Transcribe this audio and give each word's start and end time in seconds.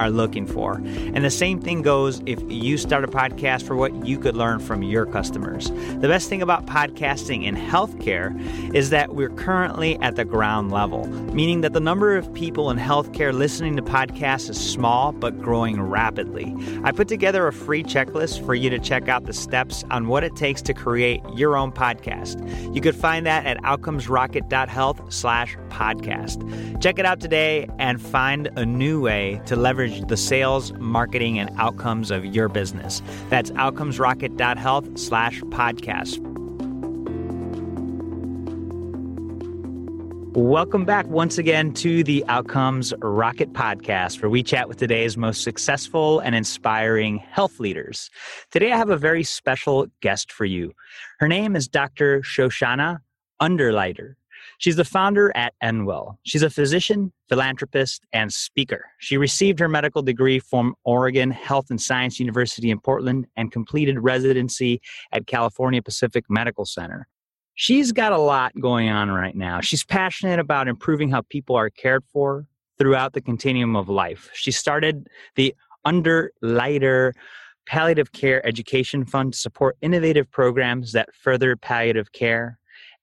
are 0.00 0.10
looking 0.10 0.46
for. 0.46 0.74
And 0.74 1.24
the 1.24 1.30
same 1.30 1.60
thing 1.60 1.82
goes 1.82 2.22
if 2.24 2.40
you 2.48 2.78
start 2.78 3.04
a 3.04 3.08
podcast 3.08 3.62
for 3.64 3.76
what 3.76 4.06
you 4.06 4.18
could 4.18 4.34
learn 4.34 4.58
from 4.58 4.82
your 4.82 5.04
customers. 5.04 5.70
The 5.70 6.08
best 6.08 6.28
thing 6.28 6.40
about 6.40 6.64
podcasting 6.64 7.44
in 7.44 7.54
healthcare 7.54 8.34
is 8.74 8.88
that 8.90 9.14
we're 9.14 9.28
currently 9.28 9.98
at 10.00 10.16
the 10.16 10.24
ground 10.24 10.72
level, 10.72 11.06
meaning 11.34 11.60
that 11.60 11.74
the 11.74 11.80
number 11.80 12.16
of 12.16 12.32
people 12.32 12.70
in 12.70 12.78
healthcare 12.78 13.32
listening 13.34 13.76
to 13.76 13.82
podcasts 13.82 14.48
is 14.48 14.58
small 14.58 15.12
but 15.12 15.38
growing 15.38 15.80
rapidly. 15.80 16.56
I 16.82 16.92
put 16.92 17.06
together 17.06 17.46
a 17.46 17.52
free 17.52 17.84
checklist 17.84 18.44
for 18.46 18.54
you 18.54 18.70
to 18.70 18.78
check 18.78 19.08
out 19.08 19.26
the 19.26 19.34
steps 19.34 19.84
on 19.90 20.08
what 20.08 20.24
it 20.24 20.34
takes 20.34 20.62
to 20.62 20.72
create 20.72 21.20
your 21.34 21.56
own 21.56 21.72
podcast. 21.72 22.74
You 22.74 22.80
could 22.80 22.96
find 22.96 23.26
that 23.26 23.44
at 23.44 23.58
outcomesrocket.health 23.58 25.12
slash 25.12 25.56
podcast. 25.70 26.82
Check 26.82 26.98
it 26.98 27.06
out 27.06 27.20
today 27.20 27.68
and 27.78 28.00
find 28.00 28.50
a 28.56 28.66
new 28.66 29.00
way 29.00 29.40
to 29.46 29.56
leverage 29.56 30.06
the 30.08 30.16
sales, 30.16 30.72
marketing, 30.74 31.38
and 31.38 31.50
outcomes 31.56 32.10
of 32.10 32.24
your 32.24 32.48
business. 32.48 33.00
That's 33.28 33.50
outcomesrocket.health 33.52 34.98
slash 34.98 35.40
podcast. 35.42 36.30
Welcome 40.32 40.84
back 40.84 41.08
once 41.08 41.38
again 41.38 41.72
to 41.74 42.04
the 42.04 42.24
Outcomes 42.28 42.94
Rocket 43.02 43.52
podcast, 43.52 44.22
where 44.22 44.30
we 44.30 44.44
chat 44.44 44.68
with 44.68 44.78
today's 44.78 45.16
most 45.16 45.42
successful 45.42 46.20
and 46.20 46.36
inspiring 46.36 47.18
health 47.18 47.58
leaders. 47.58 48.10
Today, 48.52 48.70
I 48.70 48.76
have 48.76 48.90
a 48.90 48.96
very 48.96 49.24
special 49.24 49.88
guest 50.00 50.30
for 50.30 50.44
you. 50.44 50.72
Her 51.18 51.26
name 51.26 51.56
is 51.56 51.66
Dr. 51.66 52.20
Shoshana 52.20 53.00
Ungerleider. 53.42 54.14
She's 54.60 54.76
the 54.76 54.84
founder 54.84 55.36
at 55.36 55.54
Endwell. 55.62 56.18
She's 56.22 56.44
a 56.44 56.50
physician, 56.50 57.12
philanthropist, 57.28 58.06
and 58.12 58.32
speaker. 58.32 58.86
She 58.98 59.16
received 59.16 59.58
her 59.58 59.68
medical 59.68 60.02
degree 60.02 60.38
from 60.38 60.76
Oregon 60.84 61.32
Health 61.32 61.66
and 61.70 61.80
Science 61.80 62.20
University 62.20 62.70
in 62.70 62.78
Portland 62.78 63.26
and 63.36 63.50
completed 63.50 63.98
residency 63.98 64.80
at 65.12 65.26
California 65.26 65.82
Pacific 65.82 66.24
Medical 66.28 66.64
Center 66.64 67.08
she's 67.60 67.92
got 67.92 68.12
a 68.12 68.18
lot 68.18 68.58
going 68.58 68.88
on 68.88 69.10
right 69.10 69.36
now. 69.36 69.60
She's 69.60 69.84
passionate 69.84 70.38
about 70.40 70.66
improving 70.66 71.10
how 71.10 71.20
people 71.28 71.56
are 71.56 71.68
cared 71.68 72.02
for 72.10 72.46
throughout 72.78 73.12
the 73.12 73.20
continuum 73.20 73.76
of 73.76 73.90
life. 73.90 74.30
She 74.32 74.50
started 74.50 75.08
the 75.36 75.54
Ungerleider 75.86 77.12
Palliative 77.66 78.12
Care 78.12 78.44
Education 78.46 79.04
Fund 79.04 79.34
to 79.34 79.38
support 79.38 79.76
innovative 79.82 80.30
programs 80.30 80.92
that 80.92 81.14
further 81.14 81.54
palliative 81.54 82.12
care. 82.12 82.58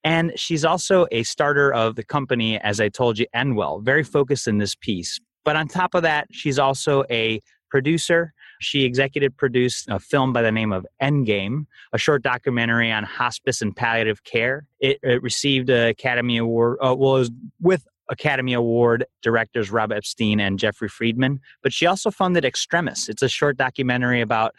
And 0.07 0.31
she's 0.39 0.63
also 0.63 1.05
a 1.11 1.23
starter 1.23 1.73
of 1.73 1.97
the 1.97 2.03
company, 2.03 2.57
as 2.61 2.79
I 2.79 2.87
told 2.87 3.19
you, 3.19 3.25
Endwell, 3.35 3.83
very 3.83 4.03
focused 4.03 4.47
in 4.47 4.57
this 4.57 4.73
piece. 4.73 5.19
But 5.43 5.57
on 5.57 5.67
top 5.67 5.95
of 5.95 6.03
that, 6.03 6.27
she's 6.31 6.57
also 6.57 7.03
a 7.11 7.41
producer 7.69 8.33
she 8.59 8.83
executive 8.83 9.35
produced 9.37 9.87
a 9.89 9.99
film 9.99 10.33
by 10.33 10.41
the 10.41 10.51
name 10.51 10.71
of 10.73 10.85
Endgame, 11.01 11.65
a 11.93 11.97
short 11.97 12.23
documentary 12.23 12.91
on 12.91 13.03
hospice 13.03 13.61
and 13.61 13.75
palliative 13.75 14.23
care. 14.23 14.65
It, 14.79 14.99
it 15.03 15.21
received 15.21 15.69
an 15.69 15.87
Academy 15.89 16.37
Award, 16.37 16.77
uh, 16.81 16.95
well, 16.97 17.13
was 17.13 17.31
with 17.61 17.85
Academy 18.09 18.53
Award 18.53 19.05
directors 19.21 19.69
Rob 19.69 19.91
Epstein 19.91 20.39
and 20.39 20.57
Jeffrey 20.57 20.89
Friedman. 20.89 21.39
But 21.61 21.73
she 21.73 21.85
also 21.85 22.09
funded 22.09 22.45
Extremis. 22.45 23.09
It's 23.09 23.21
a 23.21 23.29
short 23.29 23.57
documentary 23.57 24.21
about 24.21 24.55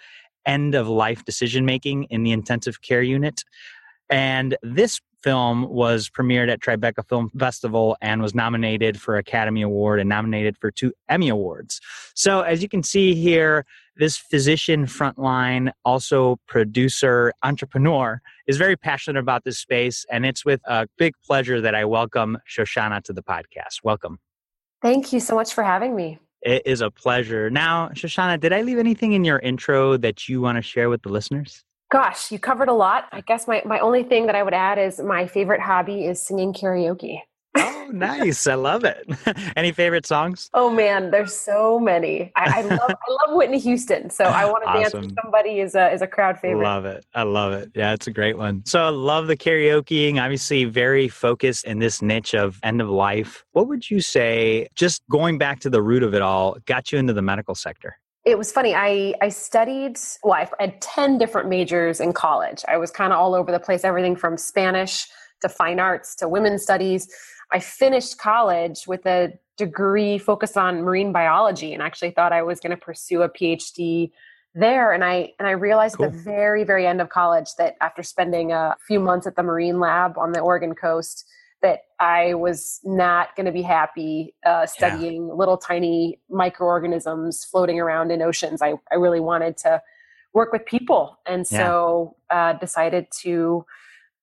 end 0.47 0.75
of 0.75 0.89
life 0.89 1.25
decision 1.25 1.65
making 1.65 2.05
in 2.05 2.23
the 2.23 2.33
intensive 2.33 2.83
care 2.83 3.03
unit. 3.03 3.43
And 4.11 4.57
this 4.63 5.01
film 5.23 5.69
was 5.69 6.09
premiered 6.09 6.51
at 6.51 6.61
Tribeca 6.61 7.07
Film 7.09 7.31
Festival 7.39 7.97
and 8.01 8.23
was 8.23 8.35
nominated 8.35 9.01
for 9.01 9.17
Academy 9.17 9.63
Award 9.63 10.01
and 10.01 10.09
nominated 10.09 10.57
for 10.59 10.71
two 10.71 10.93
Emmy 11.09 11.29
Awards. 11.29 11.81
So, 12.15 12.43
as 12.43 12.63
you 12.63 12.69
can 12.69 12.83
see 12.83 13.15
here, 13.15 13.65
this 13.97 14.17
physician 14.17 14.87
frontline, 14.87 15.73
also 15.85 16.39
producer, 16.47 17.33
entrepreneur, 17.43 18.21
is 18.47 18.57
very 18.57 18.77
passionate 18.77 19.19
about 19.19 19.45
this 19.45 19.59
space. 19.59 20.07
And 20.11 20.25
it's 20.25 20.45
with 20.45 20.61
a 20.67 20.87
big 20.97 21.15
pleasure 21.25 21.61
that 21.61 21.75
I 21.75 21.85
welcome 21.85 22.39
Shoshana 22.49 23.03
to 23.05 23.13
the 23.13 23.23
podcast. 23.23 23.83
Welcome. 23.83 24.21
Thank 24.81 25.13
you 25.13 25.19
so 25.19 25.35
much 25.35 25.53
for 25.53 25.65
having 25.65 25.97
me. 25.97 26.21
It 26.43 26.63
is 26.65 26.81
a 26.81 26.91
pleasure. 26.91 27.51
Now, 27.51 27.89
Shoshana, 27.89 28.39
did 28.39 28.53
I 28.53 28.63
leave 28.63 28.79
anything 28.79 29.13
in 29.13 29.25
your 29.25 29.41
intro 29.41 29.97
that 29.97 30.29
you 30.29 30.41
want 30.41 30.57
to 30.57 30.63
share 30.63 30.89
with 30.89 31.03
the 31.03 31.09
listeners? 31.09 31.65
Gosh, 31.91 32.31
you 32.31 32.39
covered 32.39 32.69
a 32.69 32.75
lot. 32.75 33.07
I 33.13 33.23
guess 33.23 33.49
my, 33.49 33.63
my 33.65 33.79
only 33.79 34.03
thing 34.03 34.27
that 34.27 34.35
I 34.35 34.43
would 34.43 34.55
add 34.55 34.79
is 34.79 35.01
my 35.01 35.27
favorite 35.27 35.61
hobby 35.61 36.05
is 36.05 36.23
singing 36.23 36.53
karaoke. 36.53 37.21
Oh, 37.57 37.89
nice! 37.91 38.47
I 38.47 38.55
love 38.55 38.85
it. 38.85 39.09
Any 39.57 39.73
favorite 39.73 40.07
songs? 40.07 40.51
Oh 40.53 40.71
man, 40.71 41.11
there's 41.11 41.35
so 41.35 41.79
many. 41.79 42.31
I, 42.37 42.61
I 42.61 42.61
love 42.61 42.81
I 42.91 43.27
love 43.27 43.37
Whitney 43.37 43.59
Houston, 43.59 44.11
so 44.11 44.25
I 44.25 44.45
want 44.45 44.65
to 44.65 44.69
awesome. 44.69 44.83
dance 44.83 44.95
with 44.95 45.17
somebody 45.23 45.61
is 45.61 45.75
a 45.75 45.91
is 45.91 46.03
a 46.03 46.07
crowd 46.07 46.39
favorite. 46.39 46.63
Love 46.63 46.85
it. 46.85 47.07
I 47.15 47.23
love 47.23 47.53
it. 47.55 47.71
Yeah, 47.75 47.95
it's 47.95 48.07
a 48.07 48.13
great 48.13 48.37
one. 48.37 48.63
So 48.67 48.85
I 48.85 48.91
love 48.91 49.27
the 49.27 49.37
karaokeing. 49.37 50.23
Obviously, 50.23 50.65
very 50.67 51.09
focused 51.09 51.65
in 51.65 51.79
this 51.79 52.03
niche 52.03 52.35
of 52.35 52.61
end 52.63 52.83
of 52.83 52.91
life. 52.91 53.45
What 53.53 53.67
would 53.69 53.91
you 53.91 54.03
say? 54.03 54.69
Just 54.75 55.03
going 55.11 55.39
back 55.39 55.61
to 55.61 55.71
the 55.71 55.83
root 55.83 56.03
of 56.03 56.15
it 56.15 56.23
all, 56.23 56.59
got 56.67 56.93
you 56.93 56.99
into 56.99 57.15
the 57.15 57.23
medical 57.23 57.55
sector 57.55 57.97
it 58.25 58.37
was 58.37 58.53
funny. 58.53 58.75
I, 58.75 59.15
I 59.23 59.29
studied, 59.29 59.99
well, 60.23 60.35
I 60.35 60.49
had 60.61 60.81
10 60.81 61.19
different 61.19 61.49
majors 61.49 62.01
in 62.01 62.13
college. 62.13 62.65
I 62.69 62.77
was 62.77 62.91
kind 62.91 63.13
of 63.13 63.19
all 63.19 63.35
over 63.35 63.51
the 63.51 63.61
place, 63.61 63.85
everything 63.85 64.17
from 64.17 64.37
Spanish 64.37 65.07
to 65.41 65.49
fine 65.49 65.81
arts 65.81 66.15
to 66.17 66.29
women's 66.29 66.63
studies. 66.63 67.09
I 67.53 67.61
finished 67.61 68.19
college 68.19 68.87
with 68.87 69.07
a 69.07 69.33
degree 69.57 70.19
focused 70.19 70.57
on 70.57 70.83
marine 70.83 71.13
biology 71.13 71.73
and 71.73 71.83
actually 71.83 72.11
thought 72.11 72.33
I 72.33 72.43
was 72.43 72.61
going 72.61 72.71
to 72.71 72.77
pursue 72.77 73.23
a 73.23 73.29
PhD 73.29 74.11
there 74.55 74.93
and 74.93 75.05
I 75.05 75.33
and 75.39 75.47
I 75.47 75.53
realized 75.53 75.97
cool. 75.97 76.07
at 76.07 76.13
the 76.13 76.19
very 76.19 76.65
very 76.65 76.87
end 76.87 77.01
of 77.01 77.11
college 77.11 77.49
that 77.59 77.77
after 77.81 78.03
spending 78.03 78.51
a 78.51 78.77
few 78.87 78.99
months 78.99 79.27
at 79.27 79.37
the 79.37 79.43
marine 79.43 79.79
lab 79.79 80.17
on 80.17 80.33
the 80.33 80.41
Oregon 80.41 80.75
coast 80.75 81.25
that 81.63 81.81
I 81.99 82.35
was 82.35 82.81
not 82.85 83.35
going 83.37 83.47
to 83.47 83.53
be 83.53 83.63
happy 83.63 84.35
uh, 84.47 84.67
studying 84.67 85.27
yeah. 85.27 85.35
little 85.35 85.57
tiny 85.57 86.21
microorganisms 86.31 87.45
floating 87.45 87.81
around 87.81 88.11
in 88.11 88.23
oceans. 88.23 88.63
I, 88.63 88.75
I 88.93 88.97
really 88.97 89.21
wanted 89.21 89.57
to 89.59 89.83
work 90.35 90.53
with 90.53 90.65
people. 90.67 91.19
And 91.27 91.47
so 91.47 92.17
yeah. 92.31 92.51
uh, 92.51 92.53
decided 92.59 93.07
to 93.23 93.65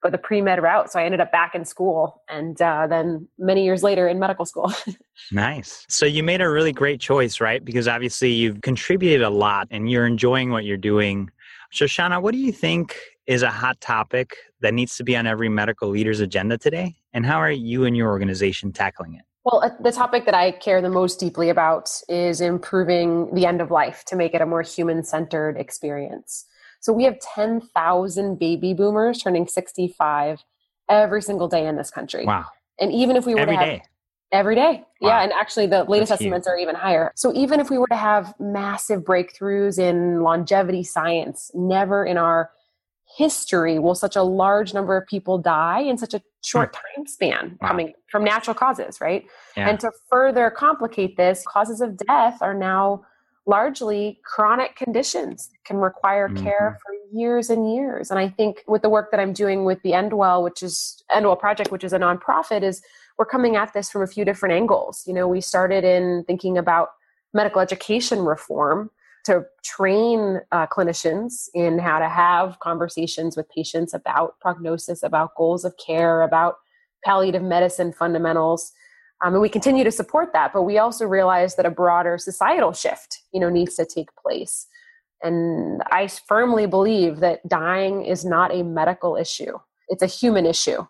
go 0.02 0.10
the 0.10 0.18
pre-med 0.18 0.62
route. 0.62 0.92
So 0.92 1.00
I 1.00 1.04
ended 1.04 1.20
up 1.20 1.32
back 1.32 1.56
in 1.56 1.66
school 1.66 2.22
and 2.30 2.62
uh, 2.62 2.88
then 2.88 3.28
many 3.38 3.66
years 3.66 3.84
later 3.84 4.08
in 4.08 4.20
medical 4.20 4.46
school. 4.46 4.72
nice. 5.32 5.86
So 5.90 6.06
you 6.06 6.24
made 6.24 6.42
a 6.42 6.50
really 6.50 6.72
great 6.72 7.02
choice, 7.02 7.42
right? 7.42 7.64
Because 7.64 7.88
obviously 7.88 8.32
you've 8.32 8.62
contributed 8.62 9.24
a 9.24 9.30
lot 9.30 9.68
and 9.72 9.90
you're 9.90 10.06
enjoying 10.06 10.52
what 10.52 10.64
you're 10.64 10.78
doing. 10.78 11.32
Shoshana, 11.74 12.22
what 12.22 12.32
do 12.32 12.38
you 12.38 12.52
think 12.52 12.98
is 13.28 13.42
a 13.42 13.50
hot 13.50 13.80
topic 13.82 14.36
that 14.62 14.74
needs 14.74 14.96
to 14.98 15.04
be 15.04 15.16
on 15.16 15.26
every 15.28 15.50
medical 15.50 15.90
leader's 15.90 16.20
agenda 16.20 16.58
today? 16.58 16.96
And 17.14 17.26
how 17.26 17.38
are 17.38 17.52
you 17.52 17.86
and 17.86 17.96
your 17.96 18.10
organization 18.10 18.72
tackling 18.72 19.16
it? 19.16 19.24
Well, 19.44 19.64
uh, 19.64 19.70
the 19.80 19.92
topic 19.92 20.26
that 20.26 20.34
I 20.34 20.52
care 20.52 20.82
the 20.82 20.90
most 20.90 21.20
deeply 21.20 21.50
about 21.50 21.90
is 22.10 22.42
improving 22.42 23.34
the 23.34 23.46
end 23.46 23.62
of 23.62 23.70
life 23.70 24.04
to 24.08 24.16
make 24.16 24.34
it 24.34 24.42
a 24.42 24.46
more 24.46 24.64
human 24.64 25.04
centered 25.04 25.58
experience. 25.58 26.46
So 26.82 26.94
we 26.94 27.04
have 27.04 27.20
10,000 27.20 28.40
baby 28.40 28.74
boomers 28.74 29.22
turning 29.22 29.48
65 29.48 30.44
every 30.90 31.22
single 31.22 31.48
day 31.48 31.68
in 31.68 31.78
this 31.78 31.92
country. 31.92 32.26
Wow. 32.26 32.46
And 32.80 32.92
even 32.92 33.16
if 33.16 33.26
we 33.26 33.34
were 33.34 33.42
every 33.42 33.56
to 33.56 33.60
have 33.60 33.68
day. 33.68 33.84
every 34.32 34.56
day. 34.56 34.84
Wow. 35.00 35.10
Yeah, 35.10 35.24
and 35.24 35.32
actually 35.32 35.68
the 35.68 35.84
latest 35.86 36.10
That's 36.10 36.22
estimates 36.22 36.48
huge. 36.48 36.54
are 36.54 36.58
even 36.58 36.76
higher. 36.76 37.12
So 37.16 37.34
even 37.34 37.60
if 37.60 37.70
we 37.70 37.78
were 37.78 37.88
to 37.88 37.96
have 37.96 38.34
massive 38.40 39.04
breakthroughs 39.04 39.80
in 39.80 40.22
longevity 40.22 40.84
science, 40.84 41.52
never 41.54 42.06
in 42.06 42.18
our 42.18 42.50
history 43.16 43.80
will 43.80 43.96
such 43.96 44.16
a 44.16 44.24
large 44.24 44.74
number 44.74 44.98
of 44.98 45.08
people 45.08 45.38
die 45.38 45.80
in 45.80 45.98
such 45.98 46.14
a 46.14 46.22
short 46.44 46.76
hmm. 46.76 47.00
time 47.00 47.08
span 47.08 47.58
wow. 47.62 47.68
coming 47.70 47.94
from 48.10 48.24
natural 48.24 48.54
causes, 48.54 49.00
right? 49.00 49.26
Yeah. 49.56 49.70
And 49.70 49.80
to 49.80 49.92
further 50.10 50.50
complicate 50.50 51.18
this, 51.18 51.44
causes 51.48 51.82
of 51.82 51.98
death 51.98 52.40
are 52.42 52.54
now 52.54 53.06
largely 53.48 54.20
chronic 54.26 54.76
conditions 54.76 55.50
that 55.50 55.64
can 55.66 55.78
require 55.78 56.28
mm-hmm. 56.28 56.44
care 56.44 56.80
for 56.84 57.18
years 57.18 57.50
and 57.50 57.74
years. 57.74 58.10
And 58.10 58.20
I 58.20 58.28
think 58.28 58.64
with 58.68 58.82
the 58.82 58.90
work 58.90 59.12
that 59.12 59.20
I'm 59.20 59.34
doing 59.34 59.66
with 59.66 59.82
the 59.84 59.92
Endwell, 59.92 60.44
which 60.44 60.64
is 60.64 61.04
Endwell 61.14 61.40
Project, 61.40 61.72
which 61.72 61.84
is 61.84 61.94
a 61.94 62.00
nonprofit, 62.00 62.64
is 62.64 62.82
we're 63.18 63.26
coming 63.26 63.56
at 63.56 63.72
this 63.74 63.90
from 63.90 64.02
a 64.02 64.08
few 64.08 64.26
different 64.26 64.54
angles. 64.54 65.04
You 65.06 65.14
know, 65.14 65.28
we 65.28 65.42
started 65.42 65.84
in 65.84 66.24
thinking 66.26 66.58
about 66.58 66.90
medical 67.34 67.62
education 67.62 68.20
reform 68.20 68.90
to 69.26 69.44
train 69.64 70.40
uh, 70.52 70.68
clinicians 70.68 71.50
in 71.54 71.80
how 71.80 72.00
to 72.00 72.08
have 72.08 72.60
conversations 72.60 73.36
with 73.36 73.50
patients 73.50 73.94
about 73.94 74.40
prognosis, 74.40 75.04
about 75.04 75.36
goals 75.36 75.66
of 75.66 75.76
care, 75.78 76.22
about 76.22 76.56
palliative 77.04 77.44
medicine 77.44 77.92
fundamentals. 77.92 78.72
Um, 79.24 79.34
and 79.34 79.42
we 79.42 79.50
continue 79.50 79.84
to 79.84 79.92
support 79.92 80.34
that, 80.34 80.54
but 80.54 80.64
we 80.64 80.78
also 80.78 81.06
realize 81.06 81.56
that 81.56 81.66
a 81.66 81.72
broader 81.72 82.18
societal 82.18 82.74
shift, 82.74 83.22
you 83.32 83.40
know, 83.40 83.50
needs 83.50 83.76
to 83.76 83.86
take 83.86 84.10
place. 84.16 84.68
And 85.24 85.82
I 85.92 86.08
firmly 86.08 86.68
believe 86.68 87.20
that 87.22 87.48
dying 87.48 88.06
is 88.06 88.26
not 88.26 88.54
a 88.54 88.64
medical 88.64 89.16
issue; 89.16 89.58
it's 89.88 90.04
a 90.04 90.08
human 90.08 90.46
issue. 90.46 90.86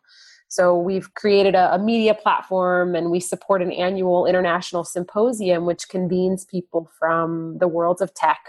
So 0.56 0.78
we've 0.78 1.14
created 1.16 1.54
a, 1.54 1.76
a, 1.76 1.78
media 1.78 2.14
platform 2.14 2.96
and 2.96 3.12
we 3.12 3.20
support 3.20 3.62
an 3.62 3.74
annual 3.74 4.26
international 4.26 4.86
symposium 4.86 5.66
which 5.66 5.90
convenes 5.90 6.46
people 6.46 6.90
from 6.98 7.58
the 7.58 7.68
worlds 7.68 8.02
of 8.02 8.14
tech, 8.14 8.40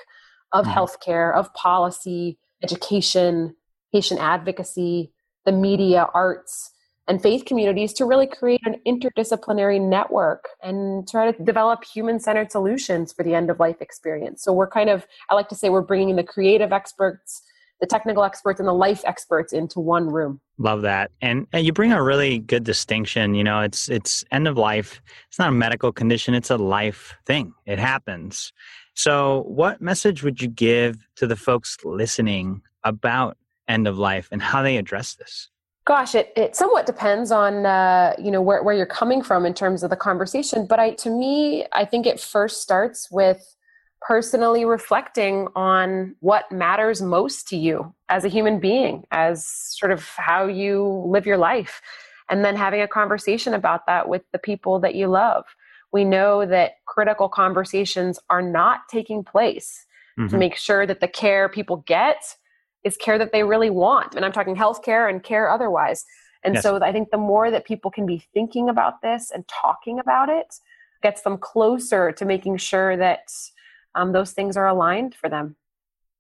of 0.53 0.67
mm-hmm. 0.67 0.79
healthcare, 0.79 1.35
of 1.35 1.53
policy, 1.55 2.39
education, 2.63 3.57
patient 3.93 4.21
advocacy, 4.21 5.11
the 5.47 5.51
media, 5.51 6.09
arts, 6.15 6.71
and 7.09 7.21
faith 7.21 7.45
communities 7.45 7.93
to 7.95 8.05
really 8.05 8.29
create 8.29 8.61
an 8.65 8.77
interdisciplinary 8.87 9.81
network 9.81 10.45
and 10.63 11.09
try 11.09 11.33
to 11.33 11.43
develop 11.43 11.83
human 11.83 12.21
centered 12.21 12.53
solutions 12.53 13.13
for 13.13 13.25
the 13.25 13.35
end 13.35 13.51
of 13.51 13.59
life 13.59 13.83
experience. 13.83 14.45
So 14.45 14.53
we're 14.53 14.71
kind 14.71 14.91
of, 14.91 15.09
I 15.29 15.35
like 15.35 15.49
to 15.49 15.57
say, 15.57 15.71
we're 15.71 15.83
bringing 15.83 16.15
the 16.15 16.23
creative 16.23 16.73
experts, 16.73 17.43
the 17.81 17.87
technical 17.87 18.25
experts, 18.25 18.61
and 18.61 18.69
the 18.69 18.73
life 18.73 19.03
experts 19.05 19.53
into 19.53 19.81
one 19.81 20.09
room. 20.09 20.41
Love 20.59 20.83
that. 20.83 21.11
And, 21.21 21.47
and 21.53 21.67
you 21.67 21.73
bring 21.73 21.93
a 21.93 22.03
really 22.03 22.39
good 22.39 22.65
distinction. 22.65 23.35
You 23.35 23.45
know, 23.45 23.61
it's 23.61 23.89
it's 23.89 24.25
end 24.31 24.49
of 24.49 24.57
life. 24.57 25.03
It's 25.29 25.39
not 25.39 25.49
a 25.49 25.53
medical 25.53 25.93
condition, 25.93 26.35
it's 26.35 26.51
a 26.51 26.57
life 26.57 27.15
thing. 27.27 27.53
It 27.67 27.79
happens. 27.79 28.53
So, 28.95 29.43
what 29.47 29.81
message 29.81 30.23
would 30.23 30.41
you 30.41 30.49
give 30.49 31.07
to 31.17 31.27
the 31.27 31.37
folks 31.37 31.77
listening 31.85 32.63
about 32.83 33.37
end 33.69 33.87
of 33.87 33.99
life 33.99 34.29
and 34.33 34.41
how 34.41 34.63
they 34.63 34.79
address 34.79 35.15
this? 35.15 35.51
Gosh, 35.85 36.15
it, 36.15 36.33
it 36.35 36.57
somewhat 36.57 36.87
depends 36.87 37.31
on 37.31 37.67
uh, 37.67 38.15
you 38.19 38.31
know 38.31 38.43
where, 38.43 38.63
where 38.63 38.75
you're 38.75 38.87
coming 38.87 39.23
from 39.23 39.47
in 39.47 39.55
terms 39.55 39.83
of 39.83 39.91
the 39.91 39.97
conversation. 39.97 40.67
But 40.67 40.81
I, 40.81 40.91
to 40.95 41.11
me, 41.11 41.67
I 41.73 41.85
think 41.85 42.07
it 42.07 42.19
first 42.19 42.63
starts 42.63 43.09
with 43.11 43.56
personally 44.07 44.65
reflecting 44.65 45.49
on 45.57 46.15
what 46.21 46.51
matters 46.53 47.03
most 47.03 47.49
to 47.49 47.57
you 47.57 47.93
as 48.09 48.25
a 48.25 48.29
human 48.29 48.61
being, 48.61 49.05
as 49.11 49.45
sort 49.45 49.91
of 49.91 50.07
how 50.17 50.47
you 50.47 51.05
live 51.07 51.27
your 51.27 51.37
life, 51.37 51.83
and 52.31 52.45
then 52.45 52.55
having 52.55 52.81
a 52.81 52.89
conversation 52.89 53.53
about 53.53 53.87
that 53.87 54.09
with 54.09 54.23
the 54.33 54.39
people 54.39 54.79
that 54.79 54.95
you 54.95 55.09
love. 55.09 55.45
We 55.93 56.05
know 56.05 56.47
that 56.47 56.75
critical 56.87 57.29
conversations 57.29 58.19
are 58.31 58.43
not 58.43 58.83
taking 58.89 59.25
place 59.25 59.87
mm-hmm. 60.19 60.29
to 60.29 60.39
make 60.39 60.57
sure 60.57 60.87
that 60.87 61.01
the 61.01 61.09
care 61.09 61.49
people 61.49 61.79
get 61.87 62.37
is 62.85 62.97
care 62.97 63.19
that 63.19 63.33
they 63.33 63.43
really 63.43 63.71
want. 63.71 64.15
And 64.15 64.25
I'm 64.25 64.33
talking 64.33 64.55
healthcare 64.55 65.11
and 65.11 65.23
care 65.23 65.51
otherwise. 65.51 66.05
And 66.45 66.55
yes. 66.55 66.63
so 66.63 66.81
I 66.81 66.93
think 66.93 67.11
the 67.11 67.19
more 67.19 67.51
that 67.51 67.65
people 67.65 67.91
can 67.91 68.07
be 68.07 68.25
thinking 68.33 68.69
about 68.69 69.03
this 69.03 69.33
and 69.33 69.47
talking 69.49 69.99
about 69.99 70.29
it 70.29 70.55
gets 71.03 71.23
them 71.23 71.39
closer 71.39 72.13
to 72.13 72.25
making 72.25 72.59
sure 72.59 72.97
that 72.97 73.31
um, 73.97 74.13
those 74.13 74.33
things 74.33 74.57
are 74.57 74.69
aligned 74.69 75.15
for 75.15 75.29
them. 75.29 75.57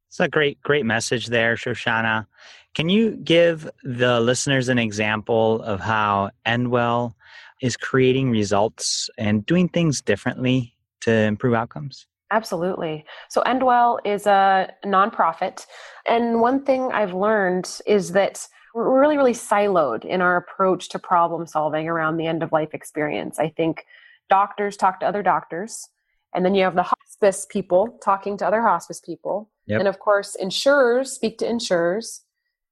It's 0.08 0.18
a 0.18 0.28
great, 0.28 0.60
great 0.62 0.86
message 0.86 1.26
there, 1.26 1.56
Shoshana. 1.56 2.26
Can 2.74 2.88
you 2.88 3.12
give 3.16 3.70
the 3.84 4.20
listeners 4.20 4.68
an 4.68 4.78
example 4.78 5.62
of 5.62 5.80
how 5.80 6.30
Endwell 6.46 7.14
is 7.60 7.76
creating 7.76 8.30
results 8.30 9.08
and 9.18 9.44
doing 9.46 9.68
things 9.68 10.00
differently 10.00 10.74
to 11.02 11.12
improve 11.12 11.54
outcomes? 11.54 12.06
Absolutely. 12.30 13.04
So, 13.28 13.42
Endwell 13.42 13.98
is 14.04 14.26
a 14.26 14.72
nonprofit. 14.84 15.64
And 16.06 16.40
one 16.40 16.64
thing 16.64 16.90
I've 16.92 17.14
learned 17.14 17.80
is 17.86 18.12
that 18.12 18.46
we're 18.74 19.00
really, 19.00 19.16
really 19.16 19.32
siloed 19.32 20.04
in 20.04 20.20
our 20.20 20.36
approach 20.36 20.88
to 20.90 20.98
problem 20.98 21.46
solving 21.46 21.88
around 21.88 22.16
the 22.16 22.26
end 22.26 22.42
of 22.42 22.52
life 22.52 22.74
experience. 22.74 23.38
I 23.38 23.48
think 23.48 23.86
doctors 24.28 24.76
talk 24.76 25.00
to 25.00 25.06
other 25.06 25.22
doctors, 25.22 25.88
and 26.36 26.44
then 26.44 26.54
you 26.54 26.62
have 26.62 26.76
the 26.76 26.82
hospice 26.82 27.46
people 27.50 27.98
talking 28.04 28.36
to 28.36 28.46
other 28.46 28.60
hospice 28.60 29.00
people. 29.00 29.50
Yep. 29.66 29.80
And 29.80 29.88
of 29.88 29.98
course, 29.98 30.34
insurers 30.34 31.10
speak 31.10 31.38
to 31.38 31.48
insurers, 31.48 32.22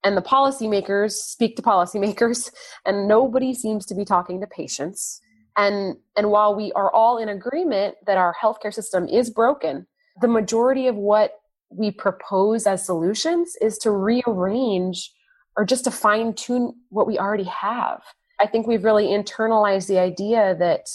and 0.05 0.19
the 0.19 0.23
policymakers 0.23 1.13
speak 1.13 1.57
to 1.57 1.63
policymakers, 1.63 2.53
and 2.87 3.09
nobody 3.09 3.55
seems 3.55 3.87
to 3.87 3.95
be 3.95 4.05
talking 4.05 4.41
to 4.43 4.47
patients. 4.47 5.21
And, 5.57 5.97
and 6.15 6.31
while 6.31 6.55
we 6.55 6.73
are 6.73 6.93
all 6.93 7.17
in 7.17 7.31
agreement 7.31 7.97
that 8.07 8.19
our 8.19 8.35
healthcare 8.41 8.75
system 8.75 9.09
is 9.09 9.31
broken, 9.31 9.87
the 10.21 10.29
majority 10.29 10.87
of 10.87 10.97
what 10.97 11.33
we 11.71 11.91
propose 11.91 12.67
as 12.67 12.85
solutions 12.85 13.57
is 13.63 13.79
to 13.79 13.91
rearrange 13.91 15.11
or 15.57 15.65
just 15.65 15.85
to 15.85 15.91
fine 15.91 16.35
tune 16.35 16.75
what 16.91 17.07
we 17.07 17.19
already 17.19 17.45
have. 17.45 18.03
I 18.41 18.47
think 18.47 18.67
we've 18.67 18.85
really 18.85 19.07
internalized 19.07 19.87
the 19.87 19.99
idea 19.99 20.55
that 20.59 20.87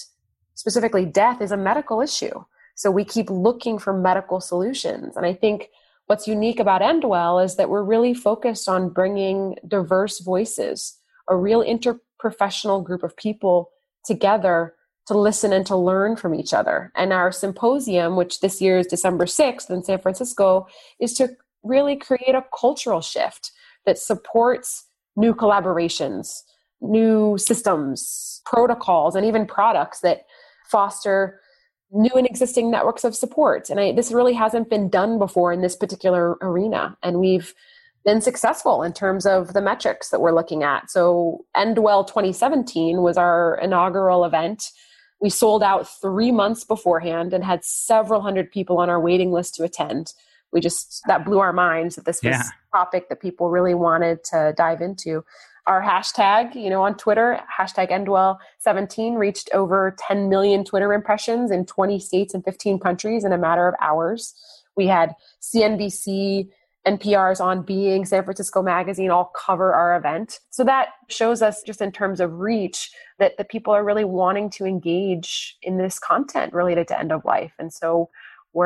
specifically 0.53 1.05
death 1.05 1.41
is 1.41 1.51
a 1.51 1.57
medical 1.57 2.01
issue. 2.01 2.43
So 2.79 2.89
we 2.89 3.03
keep 3.03 3.29
looking 3.29 3.77
for 3.77 3.91
medical 3.91 4.39
solutions. 4.39 5.17
And 5.17 5.25
I 5.25 5.33
think 5.33 5.67
what's 6.05 6.29
unique 6.29 6.61
about 6.61 6.81
Endwell 6.81 7.43
is 7.43 7.57
that 7.57 7.69
we're 7.69 7.83
really 7.83 8.13
focused 8.13 8.69
on 8.69 8.87
bringing 8.87 9.57
diverse 9.67 10.21
voices, 10.21 10.97
a 11.27 11.35
real 11.35 11.61
interprofessional 11.61 12.81
group 12.81 13.03
of 13.03 13.17
people 13.17 13.69
together 14.05 14.75
to 15.07 15.17
listen 15.17 15.51
and 15.51 15.65
to 15.65 15.75
learn 15.75 16.15
from 16.15 16.33
each 16.33 16.53
other. 16.53 16.89
And 16.95 17.11
our 17.11 17.33
symposium, 17.33 18.15
which 18.15 18.39
this 18.39 18.61
year 18.61 18.77
is 18.77 18.87
December 18.87 19.25
6th 19.25 19.69
in 19.69 19.83
San 19.83 19.99
Francisco, 19.99 20.65
is 21.01 21.13
to 21.15 21.35
really 21.63 21.97
create 21.97 22.33
a 22.33 22.45
cultural 22.57 23.01
shift 23.01 23.51
that 23.85 23.97
supports 23.97 24.85
new 25.17 25.35
collaborations, 25.35 26.43
new 26.79 27.37
systems, 27.37 28.41
protocols, 28.45 29.17
and 29.17 29.25
even 29.25 29.45
products 29.45 29.99
that 29.99 30.21
foster 30.71 31.41
new 31.91 32.11
and 32.15 32.27
existing 32.27 32.69
networks 32.69 33.03
of 33.03 33.15
support. 33.15 33.69
And 33.69 33.79
I, 33.79 33.91
this 33.91 34.11
really 34.11 34.33
hasn't 34.33 34.69
been 34.69 34.89
done 34.89 35.17
before 35.17 35.51
in 35.51 35.61
this 35.61 35.75
particular 35.75 36.37
arena. 36.41 36.97
And 37.01 37.19
we've 37.19 37.53
been 38.05 38.21
successful 38.21 38.83
in 38.83 38.93
terms 38.93 39.25
of 39.25 39.53
the 39.53 39.61
metrics 39.61 40.09
that 40.09 40.21
we're 40.21 40.33
looking 40.33 40.63
at. 40.63 40.89
So, 40.89 41.45
Endwell 41.55 42.07
2017 42.07 43.01
was 43.01 43.17
our 43.17 43.59
inaugural 43.61 44.23
event. 44.23 44.71
We 45.21 45.29
sold 45.29 45.63
out 45.63 45.87
three 46.01 46.31
months 46.31 46.63
beforehand 46.63 47.33
and 47.33 47.43
had 47.43 47.65
several 47.65 48.21
hundred 48.21 48.51
people 48.51 48.77
on 48.77 48.89
our 48.89 49.01
waiting 49.01 49.31
list 49.31 49.55
to 49.55 49.63
attend. 49.63 50.13
We 50.51 50.61
just, 50.61 51.01
that 51.07 51.25
blew 51.25 51.39
our 51.39 51.53
minds 51.53 51.95
that 51.95 52.05
this 52.05 52.23
was 52.23 52.31
yeah. 52.31 52.41
a 52.41 52.77
topic 52.77 53.09
that 53.09 53.19
people 53.19 53.49
really 53.49 53.73
wanted 53.73 54.23
to 54.25 54.53
dive 54.55 54.81
into. 54.81 55.23
Our 55.69 55.83
hashtag, 55.83 56.55
you 56.55 56.71
know, 56.71 56.81
on 56.81 56.97
Twitter, 56.97 57.39
hashtag 57.59 57.91
Endwell17 57.91 59.17
reached 59.17 59.51
over 59.53 59.95
10 59.99 60.27
million 60.27 60.65
Twitter 60.65 60.93
impressions 60.93 61.51
in 61.51 61.67
20 61.67 61.99
states 61.99 62.33
and 62.33 62.43
15 62.43 62.79
countries 62.79 63.23
in 63.23 63.31
a 63.31 63.37
matter 63.37 63.67
of 63.67 63.75
hours. 63.79 64.33
We 64.75 64.87
had 64.87 65.13
CNBC, 65.43 66.49
NPR's 66.87 67.39
On 67.39 67.61
Being, 67.61 68.05
San 68.05 68.23
Francisco 68.23 68.63
Magazine 68.63 69.11
all 69.11 69.31
cover 69.35 69.71
our 69.75 69.95
event. 69.95 70.39
So 70.49 70.63
that 70.63 70.87
shows 71.07 71.43
us, 71.43 71.61
just 71.61 71.81
in 71.81 71.91
terms 71.91 72.19
of 72.19 72.39
reach, 72.39 72.89
that 73.19 73.37
the 73.37 73.43
people 73.43 73.71
are 73.71 73.85
really 73.85 74.05
wanting 74.05 74.49
to 74.51 74.65
engage 74.65 75.55
in 75.61 75.77
this 75.77 75.99
content 75.99 76.51
related 76.51 76.87
to 76.87 76.99
end 76.99 77.11
of 77.11 77.23
life. 77.25 77.53
And 77.59 77.71
so 77.71 78.09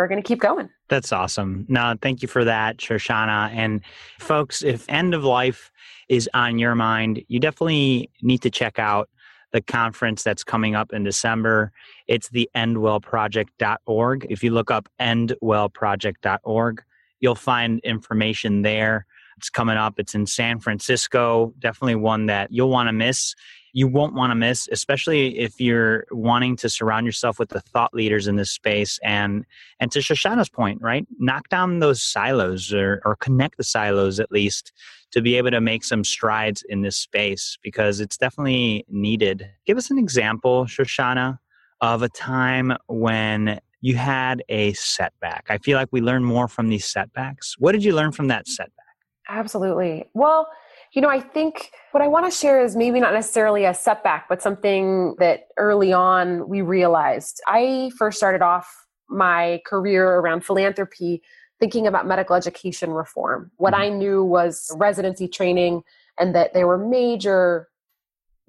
we're 0.01 0.07
going 0.07 0.21
to 0.21 0.27
keep 0.27 0.39
going. 0.39 0.69
That's 0.89 1.11
awesome. 1.11 1.65
No, 1.69 1.95
thank 2.01 2.21
you 2.21 2.27
for 2.27 2.43
that, 2.43 2.77
Shoshana. 2.77 3.51
And 3.53 3.81
folks, 4.19 4.63
if 4.63 4.85
end 4.89 5.13
of 5.13 5.23
life 5.23 5.71
is 6.09 6.29
on 6.33 6.59
your 6.59 6.75
mind, 6.75 7.23
you 7.27 7.39
definitely 7.39 8.09
need 8.21 8.41
to 8.41 8.49
check 8.49 8.79
out 8.79 9.09
the 9.51 9.61
conference 9.61 10.23
that's 10.23 10.43
coming 10.43 10.75
up 10.75 10.93
in 10.93 11.03
December. 11.03 11.71
It's 12.07 12.29
the 12.29 12.49
endwellproject.org. 12.55 14.27
If 14.29 14.43
you 14.43 14.51
look 14.51 14.71
up 14.71 14.89
endwellproject.org, 14.99 16.83
You'll 17.23 17.35
find 17.35 17.79
information 17.85 18.63
there. 18.63 19.05
It's 19.37 19.49
coming 19.49 19.77
up. 19.77 19.97
It's 19.97 20.13
in 20.13 20.25
San 20.25 20.59
Francisco. 20.59 21.53
Definitely 21.57 21.95
one 21.95 22.25
that 22.25 22.51
you'll 22.51 22.69
want 22.69 22.89
to 22.89 22.93
miss. 22.93 23.33
You 23.73 23.87
won't 23.87 24.13
want 24.13 24.31
to 24.31 24.35
miss, 24.35 24.69
especially 24.71 25.39
if 25.39 25.59
you're 25.59 26.05
wanting 26.11 26.55
to 26.57 26.69
surround 26.69 27.05
yourself 27.05 27.39
with 27.39 27.49
the 27.49 27.59
thought 27.59 27.93
leaders 27.93 28.27
in 28.27 28.35
this 28.35 28.51
space. 28.51 28.99
And 29.03 29.45
and 29.79 29.91
to 29.91 29.99
Shoshana's 29.99 30.49
point, 30.49 30.81
right? 30.81 31.05
Knock 31.19 31.49
down 31.49 31.79
those 31.79 32.01
silos 32.01 32.71
or, 32.71 33.01
or 33.03 33.15
connect 33.15 33.57
the 33.57 33.63
silos 33.63 34.19
at 34.19 34.31
least 34.31 34.71
to 35.11 35.21
be 35.21 35.35
able 35.35 35.51
to 35.51 35.61
make 35.61 35.83
some 35.83 36.03
strides 36.03 36.63
in 36.69 36.81
this 36.81 36.97
space 36.97 37.57
because 37.61 37.99
it's 37.99 38.17
definitely 38.17 38.85
needed. 38.89 39.49
Give 39.65 39.77
us 39.77 39.91
an 39.91 39.97
example, 39.97 40.65
Shoshana, 40.65 41.39
of 41.81 42.01
a 42.01 42.09
time 42.09 42.73
when 42.87 43.59
you 43.81 43.95
had 43.95 44.43
a 44.49 44.73
setback. 44.73 45.47
I 45.49 45.57
feel 45.57 45.77
like 45.77 45.89
we 45.91 45.99
learn 45.99 46.23
more 46.23 46.47
from 46.47 46.69
these 46.69 46.85
setbacks. 46.85 47.55
What 47.59 47.73
did 47.73 47.83
you 47.83 47.93
learn 47.93 48.11
from 48.11 48.29
that 48.29 48.47
setback? 48.47 48.83
Absolutely. 49.27 50.05
Well, 50.13 50.47
you 50.93 51.01
know, 51.01 51.09
I 51.09 51.19
think 51.19 51.71
what 51.91 52.03
I 52.03 52.07
want 52.07 52.31
to 52.31 52.31
share 52.31 52.63
is 52.63 52.75
maybe 52.75 52.99
not 52.99 53.13
necessarily 53.13 53.65
a 53.65 53.73
setback, 53.73 54.29
but 54.29 54.41
something 54.41 55.15
that 55.17 55.47
early 55.57 55.91
on 55.91 56.47
we 56.47 56.61
realized. 56.61 57.41
I 57.47 57.91
first 57.97 58.17
started 58.17 58.43
off 58.43 58.85
my 59.09 59.61
career 59.65 60.07
around 60.07 60.45
philanthropy 60.45 61.21
thinking 61.59 61.87
about 61.87 62.07
medical 62.07 62.35
education 62.35 62.91
reform. 62.91 63.51
What 63.57 63.73
mm-hmm. 63.73 63.83
I 63.83 63.89
knew 63.89 64.23
was 64.23 64.71
residency 64.75 65.27
training 65.27 65.81
and 66.19 66.35
that 66.35 66.53
there 66.53 66.67
were 66.67 66.77
major 66.77 67.69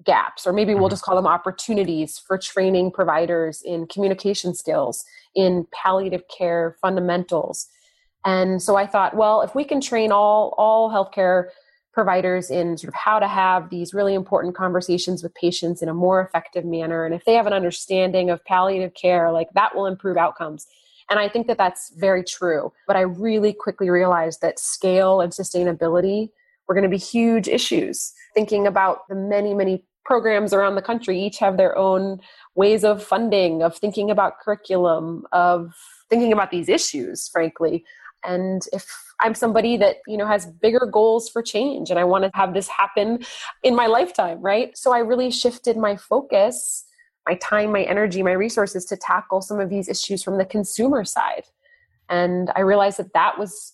gaps, 0.03 0.45
or 0.45 0.53
maybe 0.53 0.75
we'll 0.75 0.83
mm-hmm. 0.83 0.91
just 0.91 1.03
call 1.03 1.15
them 1.15 1.25
opportunities 1.25 2.19
for 2.19 2.37
training 2.37 2.91
providers 2.91 3.63
in 3.63 3.87
communication 3.87 4.53
skills, 4.53 5.03
in 5.33 5.65
palliative 5.71 6.23
care 6.27 6.75
fundamentals. 6.79 7.67
And 8.23 8.61
so 8.61 8.75
I 8.75 8.85
thought, 8.85 9.15
well, 9.15 9.41
if 9.41 9.55
we 9.55 9.63
can 9.63 9.81
train 9.81 10.11
all 10.11 10.53
all 10.57 10.91
healthcare 10.91 11.49
providers 11.95 12.51
in 12.51 12.77
sort 12.77 12.89
of 12.89 12.93
how 12.93 13.17
to 13.17 13.27
have 13.27 13.69
these 13.69 13.93
really 13.93 14.13
important 14.13 14.53
conversations 14.53 15.23
with 15.23 15.33
patients 15.33 15.81
in 15.81 15.89
a 15.89 15.93
more 15.93 16.21
effective 16.21 16.65
manner, 16.65 17.05
and 17.05 17.15
if 17.15 17.25
they 17.25 17.33
have 17.33 17.47
an 17.47 17.53
understanding 17.53 18.29
of 18.29 18.43
palliative 18.45 18.93
care, 18.93 19.31
like 19.31 19.47
that 19.55 19.75
will 19.75 19.87
improve 19.87 20.17
outcomes. 20.17 20.67
And 21.09 21.19
I 21.19 21.29
think 21.29 21.47
that 21.47 21.57
that's 21.57 21.93
very 21.97 22.23
true. 22.23 22.73
But 22.85 22.95
I 22.95 23.01
really 23.01 23.53
quickly 23.53 23.89
realized 23.89 24.41
that 24.41 24.59
scale 24.59 25.21
and 25.21 25.31
sustainability 25.31 26.29
were 26.67 26.75
going 26.75 26.83
to 26.83 26.89
be 26.89 26.97
huge 26.97 27.47
issues. 27.47 28.11
Thinking 28.33 28.67
about 28.67 29.07
the 29.07 29.15
many, 29.15 29.53
many 29.53 29.83
programs 30.03 30.53
around 30.53 30.75
the 30.75 30.81
country 30.81 31.19
each 31.19 31.37
have 31.39 31.57
their 31.57 31.77
own 31.77 32.19
ways 32.55 32.83
of 32.83 33.03
funding, 33.03 33.63
of 33.63 33.77
thinking 33.77 34.11
about 34.11 34.39
curriculum, 34.39 35.25
of 35.31 35.73
thinking 36.09 36.33
about 36.33 36.51
these 36.51 36.69
issues, 36.69 37.29
frankly. 37.29 37.85
And 38.23 38.63
if 38.73 39.04
I'm 39.21 39.33
somebody 39.35 39.77
that, 39.77 39.97
you 40.07 40.17
know, 40.17 40.27
has 40.27 40.45
bigger 40.45 40.85
goals 40.91 41.29
for 41.29 41.41
change 41.41 41.89
and 41.89 41.99
I 41.99 42.03
want 42.03 42.23
to 42.25 42.31
have 42.33 42.53
this 42.53 42.67
happen 42.67 43.25
in 43.63 43.75
my 43.75 43.87
lifetime, 43.87 44.41
right? 44.41 44.77
So 44.77 44.93
I 44.93 44.99
really 44.99 45.31
shifted 45.31 45.77
my 45.77 45.95
focus, 45.95 46.85
my 47.27 47.35
time, 47.35 47.71
my 47.71 47.83
energy, 47.83 48.23
my 48.23 48.33
resources 48.33 48.85
to 48.85 48.97
tackle 48.97 49.41
some 49.41 49.59
of 49.59 49.69
these 49.69 49.87
issues 49.87 50.23
from 50.23 50.37
the 50.37 50.45
consumer 50.45 51.05
side. 51.05 51.45
And 52.09 52.51
I 52.55 52.61
realized 52.61 52.99
that 52.99 53.13
that 53.13 53.39
was 53.39 53.73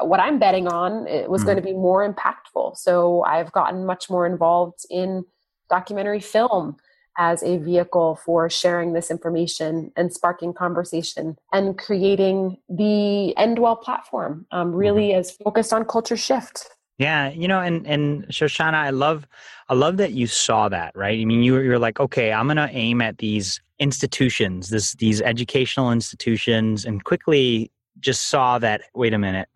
what 0.00 0.20
I'm 0.20 0.38
betting 0.38 0.68
on. 0.68 1.06
It 1.06 1.28
was 1.28 1.42
mm. 1.42 1.46
going 1.46 1.56
to 1.56 1.62
be 1.62 1.72
more 1.72 2.08
impactful. 2.08 2.76
So 2.76 3.24
I've 3.24 3.52
gotten 3.52 3.84
much 3.84 4.08
more 4.08 4.26
involved 4.26 4.84
in 4.90 5.24
documentary 5.68 6.20
film 6.20 6.76
as 7.18 7.42
a 7.42 7.58
vehicle 7.58 8.18
for 8.24 8.48
sharing 8.48 8.92
this 8.92 9.10
information 9.10 9.92
and 9.96 10.12
sparking 10.12 10.52
conversation 10.52 11.36
and 11.52 11.78
creating 11.78 12.58
the 12.68 13.34
Endwell 13.36 13.80
platform 13.80 14.46
um, 14.50 14.72
really 14.72 15.08
mm-hmm. 15.08 15.20
is 15.20 15.30
focused 15.30 15.72
on 15.72 15.84
culture 15.84 16.16
shift. 16.16 16.68
Yeah, 16.98 17.30
you 17.30 17.48
know, 17.48 17.60
and 17.60 17.86
and 17.86 18.28
Shoshana, 18.28 18.74
I 18.74 18.90
love, 18.90 19.26
I 19.68 19.74
love 19.74 19.96
that 19.96 20.12
you 20.12 20.26
saw 20.26 20.68
that, 20.68 20.92
right? 20.94 21.18
I 21.18 21.24
mean, 21.24 21.42
you 21.42 21.58
you're 21.58 21.78
like, 21.78 21.98
okay, 21.98 22.32
I'm 22.32 22.46
gonna 22.46 22.68
aim 22.70 23.00
at 23.00 23.18
these 23.18 23.60
institutions, 23.78 24.68
this 24.68 24.94
these 24.94 25.20
educational 25.20 25.90
institutions, 25.90 26.84
and 26.84 27.02
quickly 27.02 27.72
just 27.98 28.28
saw 28.28 28.58
that. 28.58 28.82
Wait 28.94 29.14
a 29.14 29.18
minute, 29.18 29.48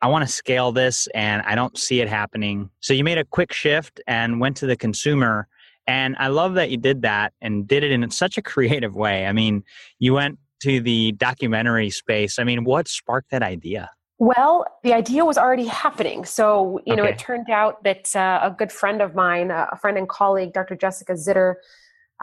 I 0.00 0.08
want 0.08 0.26
to 0.26 0.32
scale 0.32 0.72
this, 0.72 1.08
and 1.14 1.42
I 1.42 1.54
don't 1.54 1.76
see 1.76 2.00
it 2.00 2.08
happening. 2.08 2.70
So 2.80 2.94
you 2.94 3.04
made 3.04 3.18
a 3.18 3.24
quick 3.24 3.52
shift 3.52 4.00
and 4.06 4.40
went 4.40 4.56
to 4.58 4.66
the 4.66 4.76
consumer 4.76 5.48
and 5.86 6.16
I 6.18 6.28
love 6.28 6.54
that 6.54 6.70
you 6.70 6.76
did 6.76 7.02
that 7.02 7.32
and 7.40 7.66
did 7.66 7.84
it 7.84 7.92
in 7.92 8.08
such 8.10 8.38
a 8.38 8.42
creative 8.42 8.94
way. 8.94 9.26
I 9.26 9.32
mean, 9.32 9.62
you 9.98 10.14
went 10.14 10.38
to 10.62 10.80
the 10.80 11.12
documentary 11.12 11.90
space. 11.90 12.38
I 12.38 12.44
mean, 12.44 12.64
what 12.64 12.88
sparked 12.88 13.30
that 13.30 13.42
idea? 13.42 13.90
Well, 14.18 14.64
the 14.82 14.94
idea 14.94 15.24
was 15.24 15.36
already 15.36 15.66
happening. 15.66 16.24
So, 16.24 16.80
you 16.86 16.94
okay. 16.94 17.02
know, 17.02 17.06
it 17.06 17.18
turned 17.18 17.50
out 17.50 17.84
that 17.84 18.16
uh, 18.16 18.40
a 18.42 18.50
good 18.50 18.72
friend 18.72 19.02
of 19.02 19.14
mine, 19.14 19.50
uh, 19.50 19.66
a 19.70 19.76
friend 19.76 19.98
and 19.98 20.08
colleague, 20.08 20.54
Dr. 20.54 20.74
Jessica 20.74 21.12
Zitter, 21.12 21.56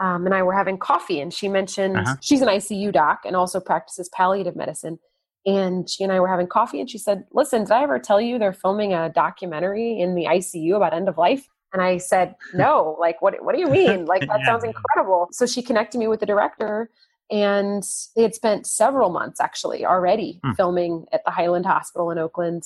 um, 0.00 0.26
and 0.26 0.34
I 0.34 0.42
were 0.42 0.52
having 0.52 0.76
coffee, 0.76 1.20
and 1.20 1.32
she 1.32 1.48
mentioned 1.48 1.96
uh-huh. 1.96 2.16
she's 2.20 2.42
an 2.42 2.48
ICU 2.48 2.92
doc 2.92 3.20
and 3.24 3.36
also 3.36 3.60
practices 3.60 4.08
palliative 4.12 4.56
medicine. 4.56 4.98
And 5.46 5.88
she 5.88 6.02
and 6.02 6.12
I 6.12 6.18
were 6.18 6.26
having 6.26 6.48
coffee, 6.48 6.80
and 6.80 6.90
she 6.90 6.98
said, 6.98 7.24
Listen, 7.32 7.62
did 7.62 7.70
I 7.70 7.84
ever 7.84 8.00
tell 8.00 8.20
you 8.20 8.38
they're 8.38 8.52
filming 8.52 8.92
a 8.92 9.10
documentary 9.10 10.00
in 10.00 10.16
the 10.16 10.24
ICU 10.24 10.74
about 10.74 10.94
end 10.94 11.08
of 11.08 11.16
life? 11.16 11.48
And 11.74 11.82
I 11.82 11.98
said, 11.98 12.36
no, 12.54 12.96
like, 13.00 13.20
what, 13.20 13.44
what 13.44 13.54
do 13.54 13.60
you 13.60 13.68
mean? 13.68 14.06
Like, 14.14 14.20
that 14.28 14.40
yeah. 14.40 14.46
sounds 14.46 14.64
incredible. 14.64 15.28
So 15.32 15.44
she 15.44 15.60
connected 15.60 15.98
me 15.98 16.06
with 16.06 16.20
the 16.20 16.26
director 16.26 16.88
and 17.30 17.82
they 18.14 18.22
had 18.22 18.34
spent 18.34 18.66
several 18.66 19.10
months 19.10 19.40
actually 19.40 19.84
already 19.84 20.40
hmm. 20.44 20.52
filming 20.52 21.06
at 21.12 21.24
the 21.24 21.32
Highland 21.32 21.66
Hospital 21.66 22.10
in 22.10 22.18
Oakland. 22.18 22.64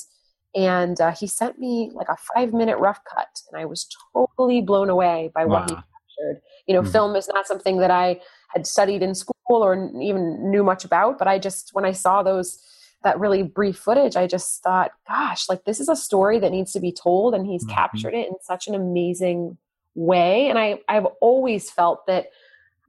And 0.54 1.00
uh, 1.00 1.12
he 1.12 1.26
sent 1.26 1.58
me 1.58 1.90
like 1.94 2.08
a 2.08 2.16
five 2.34 2.52
minute 2.52 2.78
rough 2.78 3.00
cut, 3.04 3.28
and 3.50 3.60
I 3.60 3.64
was 3.64 3.86
totally 4.12 4.60
blown 4.60 4.90
away 4.90 5.30
by 5.34 5.44
wow. 5.44 5.60
what 5.60 5.70
he 5.70 5.76
captured. 5.76 6.42
You 6.66 6.74
know, 6.74 6.82
hmm. 6.82 6.90
film 6.90 7.16
is 7.16 7.28
not 7.28 7.46
something 7.46 7.78
that 7.78 7.90
I 7.90 8.20
had 8.48 8.66
studied 8.66 9.02
in 9.02 9.14
school 9.14 9.34
or 9.48 9.74
even 10.00 10.50
knew 10.50 10.64
much 10.64 10.84
about, 10.84 11.18
but 11.18 11.28
I 11.28 11.38
just, 11.38 11.70
when 11.72 11.84
I 11.84 11.92
saw 11.92 12.22
those 12.22 12.58
that 13.05 13.21
really 13.21 13.43
brief 13.43 13.76
footage, 13.76 14.17
I 14.17 14.26
just 14.26 14.62
thought, 14.62 14.90
gosh, 15.07 15.49
like 15.49 15.64
this 15.64 15.81
is 15.81 15.88
a 15.88 15.97
story 15.97 16.38
that 16.40 16.50
needs 16.50 16.73
to 16.73 16.81
be 16.81 16.93
told, 16.93 17.35
and 17.35 17.47
he's 17.47 17.64
mm-hmm. 17.64 17.75
captured 17.75 18.14
it 18.14 18.28
in 18.28 18.35
such 18.43 18.67
an 18.67 18.75
amazing 18.75 19.57
way. 19.95 20.49
And 20.49 20.59
I, 20.59 20.81
I've 20.88 21.07
always 21.21 21.71
felt 21.71 22.07
that 22.07 22.31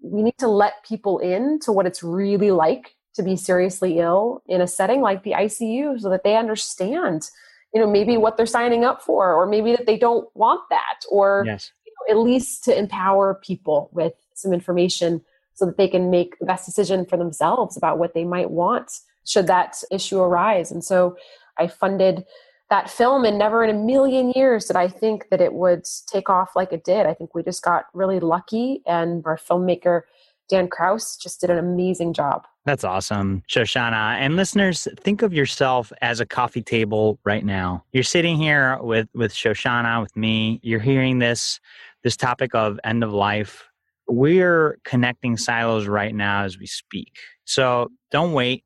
we 0.02 0.24
need 0.24 0.38
to 0.40 0.48
let 0.48 0.84
people 0.84 1.20
in 1.20 1.60
to 1.60 1.72
what 1.72 1.86
it's 1.86 2.02
really 2.02 2.52
like 2.52 2.96
to 3.16 3.24
be 3.24 3.36
seriously 3.36 4.00
ill 4.00 4.42
in 4.48 4.62
a 4.62 4.68
setting 4.68 5.02
like 5.02 5.24
the 5.24 5.32
ICU 5.32 6.00
so 6.00 6.10
that 6.10 6.24
they 6.24 6.36
understand, 6.38 7.30
you 7.74 7.82
know, 7.82 7.90
maybe 7.90 8.18
what 8.18 8.38
they're 8.38 8.46
signing 8.46 8.86
up 8.86 9.02
for, 9.02 9.34
or 9.34 9.46
maybe 9.46 9.76
that 9.76 9.86
they 9.86 9.98
don't 9.98 10.28
want 10.36 10.62
that, 10.70 11.02
or 11.12 11.44
yes. 11.46 11.72
you 11.86 11.92
know, 11.92 12.20
at 12.20 12.24
least 12.24 12.64
to 12.64 12.78
empower 12.78 13.36
people 13.44 13.90
with 13.94 14.14
some 14.34 14.54
information 14.54 15.22
so 15.54 15.66
that 15.66 15.78
they 15.78 15.88
can 15.88 16.10
make 16.10 16.40
the 16.40 16.46
best 16.46 16.66
decision 16.66 17.06
for 17.06 17.18
themselves 17.18 17.76
about 17.76 18.00
what 18.00 18.14
they 18.14 18.24
might 18.24 18.50
want 18.50 18.92
should 19.30 19.48
that 19.48 19.82
issue 19.92 20.20
arise. 20.20 20.72
And 20.72 20.84
so 20.84 21.16
I 21.58 21.68
funded 21.68 22.26
that 22.70 22.90
film 22.90 23.26
and 23.26 23.38
never 23.38 23.64
in 23.64 23.70
a 23.70 23.80
million 23.80 24.32
years 24.32 24.66
did 24.66 24.76
I 24.76 24.88
think 24.88 25.30
that 25.30 25.42
it 25.42 25.54
would 25.54 25.86
take 26.08 26.30
off 26.30 26.52
like 26.56 26.72
it 26.72 26.84
did. 26.84 27.06
I 27.06 27.14
think 27.14 27.34
we 27.34 27.44
just 27.44 27.64
got 27.64 27.86
really 27.94 28.20
lucky 28.20 28.82
and 28.86 29.24
our 29.26 29.38
filmmaker 29.38 30.02
Dan 30.50 30.68
Kraus 30.68 31.16
just 31.16 31.42
did 31.42 31.52
an 31.52 31.60
amazing 31.60 32.12
job. 32.14 32.46
That's 32.66 32.84
awesome, 32.84 33.44
Shoshana. 33.48 34.18
And 34.18 34.36
listeners, 34.36 34.88
think 35.00 35.22
of 35.22 35.32
yourself 35.32 35.94
as 36.02 36.20
a 36.20 36.26
coffee 36.26 36.64
table 36.64 37.20
right 37.24 37.46
now. 37.46 37.86
You're 37.92 38.04
sitting 38.04 38.36
here 38.36 38.78
with 38.82 39.08
with 39.14 39.32
Shoshana, 39.32 40.02
with 40.02 40.16
me. 40.18 40.60
You're 40.64 40.80
hearing 40.80 41.20
this 41.20 41.60
this 42.04 42.18
topic 42.18 42.56
of 42.56 42.80
end 42.84 43.04
of 43.04 43.14
life. 43.14 43.64
We're 44.08 44.80
connecting 44.84 45.38
silos 45.38 45.88
right 45.88 46.16
now 46.16 46.44
as 46.44 46.58
we 46.58 46.66
speak. 46.66 47.20
So 47.46 47.92
don't 48.10 48.34
wait 48.34 48.64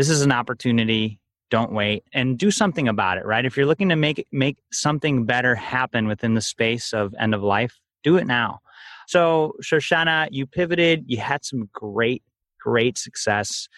this 0.00 0.08
is 0.08 0.22
an 0.22 0.32
opportunity. 0.32 1.20
Don't 1.50 1.72
wait 1.72 2.04
and 2.14 2.38
do 2.38 2.50
something 2.50 2.88
about 2.88 3.18
it 3.18 3.26
right? 3.26 3.44
If 3.44 3.54
you're 3.54 3.66
looking 3.66 3.90
to 3.90 3.96
make 3.96 4.26
make 4.32 4.56
something 4.72 5.26
better 5.26 5.54
happen 5.54 6.08
within 6.08 6.32
the 6.32 6.40
space 6.40 6.94
of 6.94 7.14
end 7.20 7.34
of 7.34 7.42
life 7.42 7.78
do 8.02 8.16
it 8.16 8.26
now. 8.26 8.60
So 9.08 9.52
shoshana 9.62 10.28
you 10.30 10.46
pivoted. 10.46 11.04
You 11.06 11.18
had 11.18 11.44
some 11.44 11.68
great 11.74 12.22
great 12.58 12.96
success. 12.96 13.68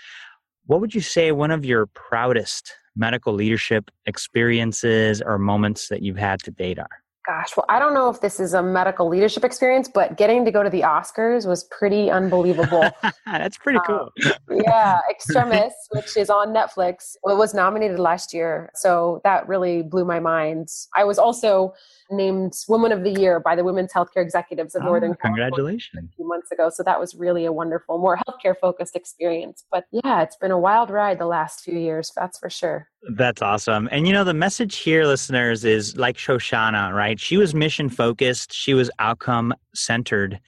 What 0.66 0.80
would 0.80 0.94
you 0.94 1.00
say 1.00 1.32
one 1.32 1.50
of 1.50 1.64
your 1.64 1.86
proudest 1.86 2.72
medical 2.94 3.32
leadership 3.32 3.90
experiences 4.06 5.20
or 5.20 5.38
moments 5.38 5.88
that 5.88 6.02
you've 6.02 6.18
had 6.18 6.40
to 6.44 6.52
date 6.52 6.78
are 6.78 7.01
gosh, 7.24 7.56
well, 7.56 7.66
I 7.68 7.78
don't 7.78 7.94
know 7.94 8.08
if 8.08 8.20
this 8.20 8.40
is 8.40 8.54
a 8.54 8.62
medical 8.62 9.08
leadership 9.08 9.44
experience, 9.44 9.88
but 9.88 10.16
getting 10.16 10.44
to 10.44 10.50
go 10.50 10.62
to 10.62 10.70
the 10.70 10.80
Oscars 10.80 11.46
was 11.46 11.64
pretty 11.64 12.10
unbelievable. 12.10 12.90
That's 13.26 13.56
pretty 13.56 13.78
um, 13.78 13.84
cool. 13.86 14.12
Um, 14.50 14.60
yeah, 14.64 14.98
Extremis, 15.10 15.72
which 15.90 16.16
is 16.16 16.30
on 16.30 16.48
Netflix, 16.48 17.16
it 17.24 17.36
was 17.36 17.54
nominated 17.54 17.98
last 17.98 18.34
year. 18.34 18.70
So 18.74 19.20
that 19.24 19.46
really 19.46 19.82
blew 19.82 20.04
my 20.04 20.20
mind. 20.20 20.68
I 20.94 21.04
was 21.04 21.18
also 21.18 21.74
named 22.10 22.54
Woman 22.68 22.92
of 22.92 23.04
the 23.04 23.10
Year 23.10 23.40
by 23.40 23.56
the 23.56 23.64
Women's 23.64 23.92
Healthcare 23.92 24.22
Executives 24.22 24.74
of 24.74 24.82
oh, 24.82 24.86
Northern 24.86 25.14
Congratulations. 25.14 26.10
a 26.12 26.16
few 26.16 26.26
months 26.26 26.50
ago. 26.50 26.70
So 26.70 26.82
that 26.82 26.98
was 26.98 27.14
really 27.14 27.44
a 27.44 27.52
wonderful, 27.52 27.98
more 27.98 28.18
healthcare 28.28 28.54
focused 28.60 28.96
experience. 28.96 29.64
But 29.70 29.84
yeah, 29.90 30.22
it's 30.22 30.36
been 30.36 30.50
a 30.50 30.58
wild 30.58 30.90
ride 30.90 31.18
the 31.18 31.26
last 31.26 31.60
few 31.60 31.78
years, 31.78 32.12
that's 32.16 32.38
for 32.38 32.50
sure. 32.50 32.88
That's 33.10 33.42
awesome. 33.42 33.88
And 33.90 34.06
you 34.06 34.12
know, 34.12 34.22
the 34.22 34.34
message 34.34 34.76
here, 34.76 35.04
listeners, 35.04 35.64
is 35.64 35.96
like 35.96 36.16
Shoshana, 36.16 36.94
right? 36.94 37.18
She 37.18 37.36
was 37.36 37.52
mission 37.52 37.88
focused, 37.88 38.52
she 38.52 38.74
was 38.74 38.90
outcome 39.00 39.52
centered. 39.74 40.38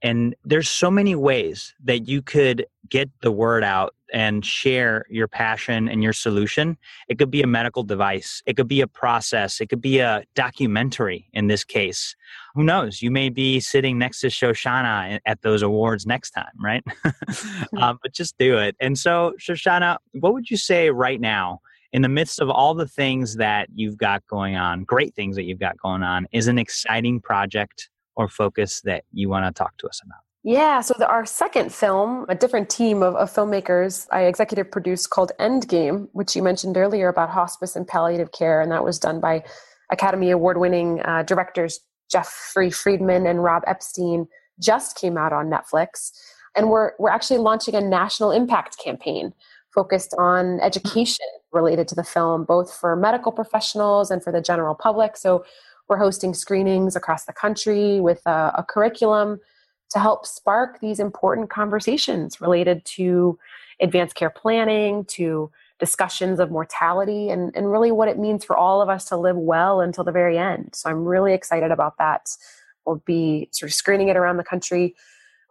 And 0.00 0.36
there's 0.44 0.68
so 0.68 0.90
many 0.90 1.16
ways 1.16 1.74
that 1.82 2.06
you 2.06 2.22
could 2.22 2.66
get 2.88 3.10
the 3.22 3.32
word 3.32 3.64
out 3.64 3.94
and 4.12 4.44
share 4.44 5.06
your 5.08 5.26
passion 5.26 5.88
and 5.88 6.02
your 6.04 6.12
solution. 6.12 6.76
It 7.08 7.18
could 7.18 7.30
be 7.32 7.42
a 7.42 7.48
medical 7.48 7.82
device, 7.82 8.42
it 8.46 8.56
could 8.56 8.68
be 8.68 8.80
a 8.80 8.86
process, 8.86 9.60
it 9.60 9.68
could 9.68 9.80
be 9.80 9.98
a 9.98 10.22
documentary 10.36 11.28
in 11.32 11.48
this 11.48 11.64
case. 11.64 12.14
Who 12.54 12.62
knows? 12.62 13.02
You 13.02 13.10
may 13.10 13.28
be 13.28 13.58
sitting 13.58 13.98
next 13.98 14.20
to 14.20 14.28
Shoshana 14.28 15.18
at 15.26 15.42
those 15.42 15.62
awards 15.62 16.06
next 16.06 16.30
time, 16.30 16.52
right? 16.62 16.84
um, 17.76 17.98
but 18.02 18.12
just 18.12 18.38
do 18.38 18.58
it. 18.58 18.76
And 18.78 18.96
so, 18.96 19.32
Shoshana, 19.40 19.96
what 20.12 20.32
would 20.32 20.48
you 20.48 20.56
say 20.58 20.90
right 20.90 21.20
now? 21.20 21.60
In 21.94 22.02
the 22.02 22.08
midst 22.08 22.40
of 22.40 22.50
all 22.50 22.74
the 22.74 22.88
things 22.88 23.36
that 23.36 23.68
you've 23.72 23.96
got 23.96 24.26
going 24.26 24.56
on, 24.56 24.82
great 24.82 25.14
things 25.14 25.36
that 25.36 25.44
you've 25.44 25.60
got 25.60 25.78
going 25.78 26.02
on, 26.02 26.26
is 26.32 26.48
an 26.48 26.58
exciting 26.58 27.20
project 27.20 27.88
or 28.16 28.28
focus 28.28 28.80
that 28.80 29.04
you 29.12 29.28
want 29.28 29.46
to 29.46 29.52
talk 29.56 29.76
to 29.78 29.86
us 29.86 30.02
about? 30.04 30.18
Yeah, 30.42 30.80
so 30.80 30.94
the, 30.98 31.08
our 31.08 31.24
second 31.24 31.72
film, 31.72 32.26
a 32.28 32.34
different 32.34 32.68
team 32.68 33.02
of, 33.02 33.14
of, 33.14 33.32
filmmakers 33.32 34.08
I 34.12 34.22
executive 34.22 34.70
produced 34.72 35.10
called 35.10 35.30
Endgame, 35.38 36.08
which 36.12 36.34
you 36.34 36.42
mentioned 36.42 36.76
earlier 36.76 37.08
about 37.08 37.30
hospice 37.30 37.76
and 37.76 37.86
palliative 37.86 38.32
care, 38.32 38.60
and 38.60 38.72
that 38.72 38.84
was 38.84 38.98
done 38.98 39.20
by 39.20 39.44
Academy 39.90 40.32
Award 40.32 40.58
winning 40.58 41.00
uh, 41.02 41.22
directors 41.22 41.78
Jeffrey 42.10 42.70
Friedman 42.70 43.24
and 43.26 43.42
Rob 43.42 43.62
Epstein, 43.68 44.26
just 44.60 44.98
came 44.98 45.16
out 45.16 45.32
on 45.32 45.48
Netflix. 45.48 46.10
And 46.56 46.70
we're, 46.70 46.92
we're 46.98 47.10
actually 47.10 47.38
launching 47.38 47.74
a 47.74 47.80
national 47.80 48.32
impact 48.32 48.78
campaign 48.78 49.32
focused 49.74 50.14
on 50.18 50.60
education 50.60 51.26
related 51.52 51.88
to 51.88 51.94
the 51.94 52.04
film, 52.04 52.44
both 52.44 52.72
for 52.72 52.94
medical 52.96 53.32
professionals 53.32 54.10
and 54.10 54.22
for 54.22 54.32
the 54.32 54.40
general 54.40 54.74
public. 54.74 55.16
So 55.16 55.44
we're 55.88 55.98
hosting 55.98 56.34
screenings 56.34 56.96
across 56.96 57.24
the 57.24 57.32
country 57.32 58.00
with 58.00 58.22
a, 58.26 58.52
a 58.58 58.64
curriculum 58.66 59.40
to 59.90 59.98
help 59.98 60.26
spark 60.26 60.80
these 60.80 60.98
important 60.98 61.50
conversations 61.50 62.40
related 62.40 62.84
to 62.84 63.38
advanced 63.80 64.14
care 64.14 64.30
planning, 64.30 65.04
to 65.04 65.50
discussions 65.78 66.40
of 66.40 66.50
mortality, 66.50 67.28
and, 67.28 67.54
and 67.56 67.70
really 67.70 67.92
what 67.92 68.08
it 68.08 68.18
means 68.18 68.44
for 68.44 68.56
all 68.56 68.80
of 68.80 68.88
us 68.88 69.04
to 69.06 69.16
live 69.16 69.36
well 69.36 69.80
until 69.80 70.04
the 70.04 70.12
very 70.12 70.38
end. 70.38 70.70
So 70.72 70.88
I'm 70.88 71.04
really 71.04 71.34
excited 71.34 71.70
about 71.70 71.98
that. 71.98 72.30
We'll 72.86 73.02
be 73.04 73.48
sort 73.52 73.70
of 73.70 73.74
screening 73.74 74.08
it 74.08 74.16
around 74.16 74.36
the 74.36 74.44
country 74.44 74.94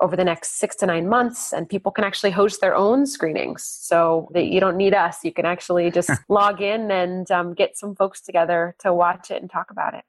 over 0.03 0.15
the 0.15 0.23
next 0.23 0.59
six 0.59 0.75
to 0.77 0.85
nine 0.85 1.07
months, 1.07 1.53
and 1.53 1.67
people 1.67 1.91
can 1.91 2.03
actually 2.03 2.31
host 2.31 2.61
their 2.61 2.75
own 2.75 3.07
screenings. 3.07 3.63
So 3.63 4.27
that 4.33 4.45
you 4.45 4.59
don't 4.59 4.77
need 4.77 4.93
us; 4.93 5.23
you 5.23 5.31
can 5.31 5.45
actually 5.45 5.89
just 5.89 6.11
log 6.29 6.61
in 6.61 6.91
and 6.91 7.29
um, 7.31 7.53
get 7.53 7.77
some 7.77 7.95
folks 7.95 8.21
together 8.21 8.75
to 8.79 8.93
watch 8.93 9.31
it 9.31 9.41
and 9.41 9.49
talk 9.49 9.71
about 9.71 9.93
it. 9.95 10.03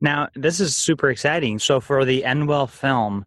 Now, 0.00 0.28
this 0.34 0.60
is 0.60 0.76
super 0.76 1.10
exciting. 1.10 1.58
So, 1.58 1.80
for 1.80 2.04
the 2.04 2.22
Endwell 2.22 2.68
film, 2.68 3.24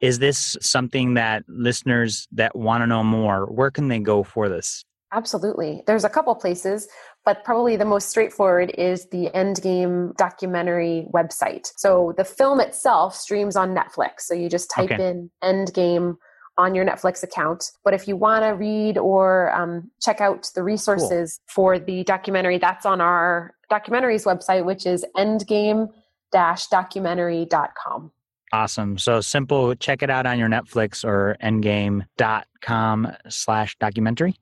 is 0.00 0.18
this 0.18 0.56
something 0.60 1.14
that 1.14 1.44
listeners 1.48 2.28
that 2.32 2.54
want 2.54 2.82
to 2.82 2.86
know 2.86 3.02
more, 3.02 3.46
where 3.46 3.70
can 3.70 3.88
they 3.88 3.98
go 3.98 4.22
for 4.22 4.48
this? 4.48 4.84
Absolutely. 5.14 5.82
There's 5.86 6.04
a 6.04 6.08
couple 6.08 6.34
places, 6.34 6.88
but 7.24 7.44
probably 7.44 7.76
the 7.76 7.84
most 7.84 8.10
straightforward 8.10 8.72
is 8.76 9.08
the 9.10 9.30
Endgame 9.32 10.14
documentary 10.16 11.06
website. 11.14 11.72
So 11.76 12.14
the 12.16 12.24
film 12.24 12.60
itself 12.60 13.14
streams 13.14 13.54
on 13.54 13.76
Netflix. 13.76 14.22
So 14.22 14.34
you 14.34 14.48
just 14.48 14.70
type 14.70 14.90
okay. 14.90 15.08
in 15.08 15.30
Endgame 15.42 16.16
on 16.58 16.74
your 16.74 16.84
Netflix 16.84 17.22
account. 17.22 17.70
But 17.84 17.94
if 17.94 18.08
you 18.08 18.16
want 18.16 18.44
to 18.44 18.50
read 18.50 18.98
or 18.98 19.54
um, 19.54 19.90
check 20.02 20.20
out 20.20 20.50
the 20.56 20.64
resources 20.64 21.38
cool. 21.38 21.54
for 21.54 21.78
the 21.78 22.02
documentary, 22.02 22.58
that's 22.58 22.84
on 22.84 23.00
our 23.00 23.54
documentaries 23.70 24.26
website, 24.26 24.64
which 24.64 24.84
is 24.84 25.04
endgame 25.16 25.90
documentary.com. 26.32 28.10
Awesome. 28.52 28.98
So 28.98 29.20
simple. 29.20 29.74
Check 29.76 30.02
it 30.02 30.10
out 30.10 30.26
on 30.26 30.40
your 30.40 30.48
Netflix 30.48 31.04
or 31.04 31.36
endgame.com 31.40 33.12
slash 33.28 33.76
documentary. 33.78 34.36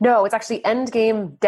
No, 0.00 0.24
it's 0.24 0.34
actually 0.34 0.60
endgame 0.60 1.38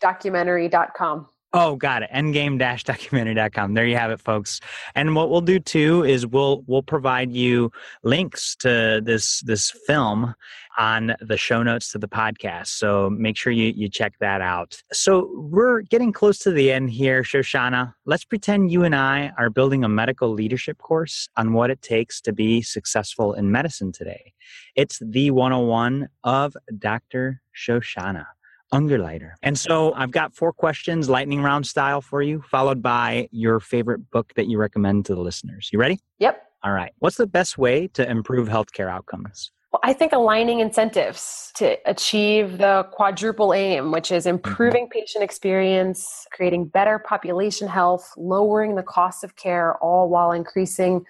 documentary.com. 0.00 1.28
Oh, 1.56 1.76
got 1.76 2.02
it. 2.02 2.10
Endgame-documentary.com. 2.12 3.74
There 3.74 3.86
you 3.86 3.96
have 3.96 4.10
it, 4.10 4.20
folks. 4.20 4.58
And 4.96 5.14
what 5.14 5.30
we'll 5.30 5.40
do 5.40 5.60
too 5.60 6.02
is 6.04 6.26
we'll 6.26 6.64
we'll 6.66 6.82
provide 6.82 7.30
you 7.30 7.70
links 8.02 8.56
to 8.56 9.00
this 9.04 9.40
this 9.42 9.70
film 9.70 10.34
on 10.78 11.14
the 11.20 11.36
show 11.36 11.62
notes 11.62 11.92
to 11.92 11.98
the 11.98 12.08
podcast. 12.08 12.66
So 12.66 13.08
make 13.08 13.36
sure 13.36 13.52
you 13.52 13.72
you 13.76 13.88
check 13.88 14.14
that 14.18 14.40
out. 14.40 14.82
So 14.92 15.30
we're 15.32 15.82
getting 15.82 16.12
close 16.12 16.40
to 16.40 16.50
the 16.50 16.72
end 16.72 16.90
here, 16.90 17.22
Shoshana. 17.22 17.94
Let's 18.04 18.24
pretend 18.24 18.72
you 18.72 18.82
and 18.82 18.96
I 18.96 19.30
are 19.38 19.48
building 19.48 19.84
a 19.84 19.88
medical 19.88 20.30
leadership 20.30 20.78
course 20.78 21.28
on 21.36 21.52
what 21.52 21.70
it 21.70 21.80
takes 21.82 22.20
to 22.22 22.32
be 22.32 22.62
successful 22.62 23.32
in 23.32 23.52
medicine 23.52 23.92
today. 23.92 24.32
It's 24.74 24.98
the 24.98 25.30
101 25.30 26.08
of 26.24 26.56
Dr. 26.80 27.42
Shoshana. 27.56 28.26
Ungerleider. 28.72 29.32
And 29.42 29.58
so 29.58 29.92
I've 29.94 30.10
got 30.10 30.34
four 30.34 30.52
questions, 30.52 31.08
lightning 31.08 31.42
round 31.42 31.66
style 31.66 32.00
for 32.00 32.22
you, 32.22 32.42
followed 32.50 32.82
by 32.82 33.28
your 33.30 33.60
favorite 33.60 34.10
book 34.10 34.32
that 34.36 34.46
you 34.46 34.58
recommend 34.58 35.06
to 35.06 35.14
the 35.14 35.20
listeners. 35.20 35.70
You 35.72 35.78
ready? 35.78 36.00
Yep. 36.18 36.42
All 36.62 36.72
right. 36.72 36.92
What's 36.98 37.16
the 37.16 37.26
best 37.26 37.58
way 37.58 37.88
to 37.88 38.08
improve 38.08 38.48
healthcare 38.48 38.90
outcomes? 38.90 39.52
Well, 39.70 39.80
I 39.82 39.92
think 39.92 40.12
aligning 40.12 40.60
incentives 40.60 41.50
to 41.56 41.76
achieve 41.84 42.58
the 42.58 42.86
quadruple 42.92 43.52
aim, 43.52 43.90
which 43.90 44.12
is 44.12 44.24
mm-hmm. 44.24 44.36
improving 44.36 44.88
patient 44.88 45.24
experience, 45.24 46.26
creating 46.32 46.66
better 46.66 46.98
population 46.98 47.68
health, 47.68 48.12
lowering 48.16 48.76
the 48.76 48.84
cost 48.84 49.24
of 49.24 49.36
care, 49.36 49.76
all 49.78 50.08
while 50.08 50.32
increasing 50.32 51.04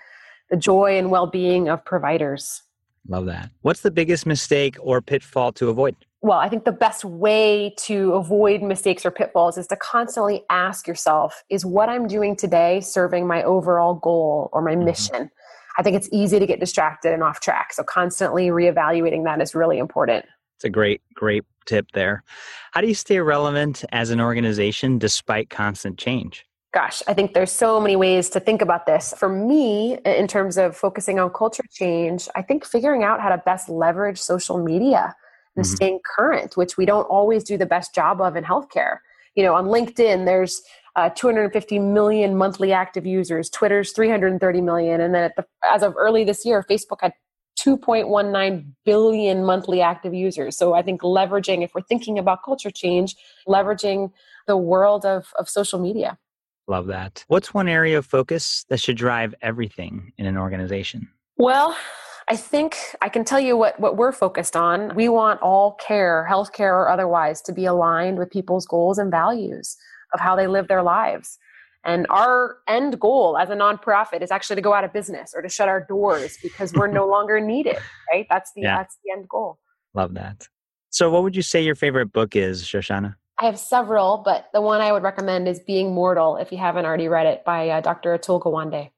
the 0.51 0.57
joy 0.57 0.97
and 0.97 1.11
well 1.11 1.27
being 1.27 1.69
of 1.69 1.85
providers. 1.85 2.63
Love 3.07 3.27
that. 3.27 3.51
What's 3.61 3.83
the 3.83 3.91
biggest 3.91 4.25
mistake 4.25 4.77
or 4.81 5.03
pitfall 5.03 5.53
to 5.53 5.69
avoid? 5.69 5.95
Well, 6.25 6.39
I 6.39 6.49
think 6.49 6.65
the 6.65 6.73
best 6.73 7.05
way 7.05 7.75
to 7.81 8.15
avoid 8.15 8.63
mistakes 8.63 9.05
or 9.05 9.11
pitfalls 9.11 9.59
is 9.59 9.67
to 9.67 9.77
constantly 9.77 10.43
ask 10.49 10.89
yourself, 10.89 11.45
is 11.51 11.67
what 11.67 11.91
I'm 11.91 12.09
doing 12.09 12.35
today 12.35 12.81
serving 12.81 13.27
my 13.27 13.43
overall 13.43 13.97
goal 13.97 14.49
or 14.55 14.63
my 14.63 14.75
mm-hmm. 14.75 14.87
mission? 14.87 15.31
I 15.77 15.83
think 15.83 15.97
it's 15.97 16.09
easy 16.13 16.39
to 16.39 16.47
get 16.47 16.61
distracted 16.61 17.13
and 17.13 17.23
off 17.23 17.41
track. 17.41 17.75
So 17.75 17.83
constantly 17.83 18.47
reevaluating 18.47 19.25
that 19.25 19.43
is 19.43 19.55
really 19.55 19.77
important. 19.77 20.25
It's 20.57 20.65
a 20.65 20.71
great, 20.71 21.03
great 21.13 21.45
tip 21.67 21.89
there. 21.93 22.23
How 22.73 22.81
do 22.81 22.87
you 22.87 22.95
stay 22.95 23.21
relevant 23.21 23.85
as 23.93 24.09
an 24.09 24.19
organization 24.19 24.97
despite 24.99 25.51
constant 25.51 25.99
change? 25.99 26.47
Gosh, 26.73 27.03
I 27.07 27.13
think 27.13 27.35
there's 27.35 27.53
so 27.53 27.79
many 27.79 27.97
ways 27.97 28.31
to 28.31 28.41
think 28.41 28.63
about 28.63 28.87
this. 28.87 29.13
For 29.19 29.29
me, 29.29 29.99
in 30.07 30.27
terms 30.27 30.57
of 30.57 30.75
focusing 30.75 31.19
on 31.19 31.31
culture 31.35 31.65
change, 31.71 32.31
I 32.35 32.41
think 32.41 32.65
figuring 32.65 33.05
out 33.05 33.21
how 33.21 33.29
to 33.29 33.43
best 33.45 33.69
leverage 33.69 34.19
social 34.19 34.57
media 34.57 35.15
and 35.57 35.65
mm-hmm. 35.65 35.75
staying 35.75 36.01
current, 36.05 36.57
which 36.57 36.77
we 36.77 36.87
don't 36.87 37.05
always 37.05 37.45
do 37.45 37.57
the 37.57 37.67
best 37.67 37.95
job 37.95 38.21
of 38.21 38.37
in 38.37 38.45
healthcare. 38.45 38.99
You 39.35 39.43
know, 39.43 39.55
on 39.55 39.67
LinkedIn, 39.67 40.27
there's 40.27 40.63
uh, 40.97 41.11
250 41.11 41.79
million 41.81 42.37
monthly 42.37 42.73
active 42.73 43.05
users. 43.05 43.51
Twitter's 43.51 43.93
330 43.93 44.61
million, 44.61 45.01
and 45.01 45.15
then 45.15 45.31
the, 45.37 45.45
as 45.65 45.83
of 45.83 45.95
early 45.97 46.25
this 46.25 46.45
year, 46.45 46.65
Facebook 46.69 46.99
had 47.01 47.13
2.19 47.59 48.67
billion 48.85 49.45
monthly 49.45 49.81
active 49.81 50.15
users. 50.15 50.57
So 50.57 50.75
I 50.75 50.83
think 50.83 51.03
leveraging, 51.03 51.65
if 51.65 51.75
we're 51.75 51.83
thinking 51.83 52.19
about 52.19 52.43
culture 52.45 52.71
change, 52.71 53.17
leveraging 53.47 54.13
the 54.47 54.57
world 54.57 55.05
of, 55.05 55.33
of 55.39 55.49
social 55.49 55.79
media. 55.79 56.19
Love 56.67 56.87
that. 56.87 57.25
What's 57.29 57.53
one 57.53 57.69
area 57.69 57.99
of 57.99 58.07
focus 58.07 58.65
that 58.69 58.81
should 58.81 58.97
drive 58.97 59.35
everything 59.43 60.13
in 60.17 60.27
an 60.27 60.37
organization? 60.37 61.09
Well, 61.37 61.77
I 62.29 62.37
think 62.37 62.77
I 63.03 63.09
can 63.09 63.25
tell 63.25 63.41
you 63.41 63.57
what, 63.57 63.79
what 63.79 63.97
we're 63.97 64.13
focused 64.13 64.57
on. 64.57 64.95
We 64.95 65.09
want 65.09 65.41
all 65.43 65.73
care, 65.73 66.27
healthcare 66.31 66.73
or 66.73 66.89
otherwise, 66.89 67.43
to 67.43 67.53
be 67.53 67.67
aligned 67.67 68.19
with 68.19 68.31
people's 68.31 68.67
goals 68.67 68.99
and 68.99 69.11
values 69.11 69.77
of 70.15 70.21
how 70.21 70.35
they 70.37 70.47
live 70.47 70.69
their 70.69 70.83
lives. 70.83 71.39
And 71.85 72.07
our 72.09 72.57
end 72.67 72.99
goal 72.99 73.37
as 73.37 73.51
a 73.51 73.55
nonprofit 73.55 74.23
is 74.23 74.31
actually 74.31 74.57
to 74.57 74.63
go 74.63 74.73
out 74.73 74.85
of 74.85 74.93
business 74.93 75.35
or 75.35 75.43
to 75.43 75.51
shut 75.51 75.69
our 75.69 75.85
doors 75.85 76.39
because 76.43 76.73
we're 76.73 76.87
no 76.87 77.07
longer 77.15 77.41
needed, 77.41 77.77
right? 78.11 78.27
That's 78.31 78.53
the 78.55 78.63
yeah. 78.63 78.79
that's 78.79 78.97
the 79.05 79.13
end 79.13 79.29
goal. 79.29 79.59
Love 79.93 80.15
that. 80.15 80.49
So 80.89 81.11
what 81.11 81.23
would 81.25 81.37
you 81.37 81.43
say 81.43 81.63
your 81.63 81.75
favorite 81.75 82.13
book 82.13 82.37
is, 82.37 82.63
Shoshana? 82.63 83.17
I 83.39 83.47
have 83.47 83.59
several, 83.59 84.23
but 84.25 84.49
the 84.55 84.61
one 84.61 84.81
I 84.81 84.93
would 84.93 85.03
recommend 85.03 85.49
is 85.49 85.59
Being 85.59 85.93
Mortal 85.93 86.37
if 86.37 86.53
you 86.53 86.59
haven't 86.59 86.87
already 86.87 87.09
read 87.09 87.27
it 87.27 87.45
by 87.45 87.69
uh, 87.69 87.81
Dr. 87.81 88.17
Atul 88.17 88.41
Gawande. 88.41 88.91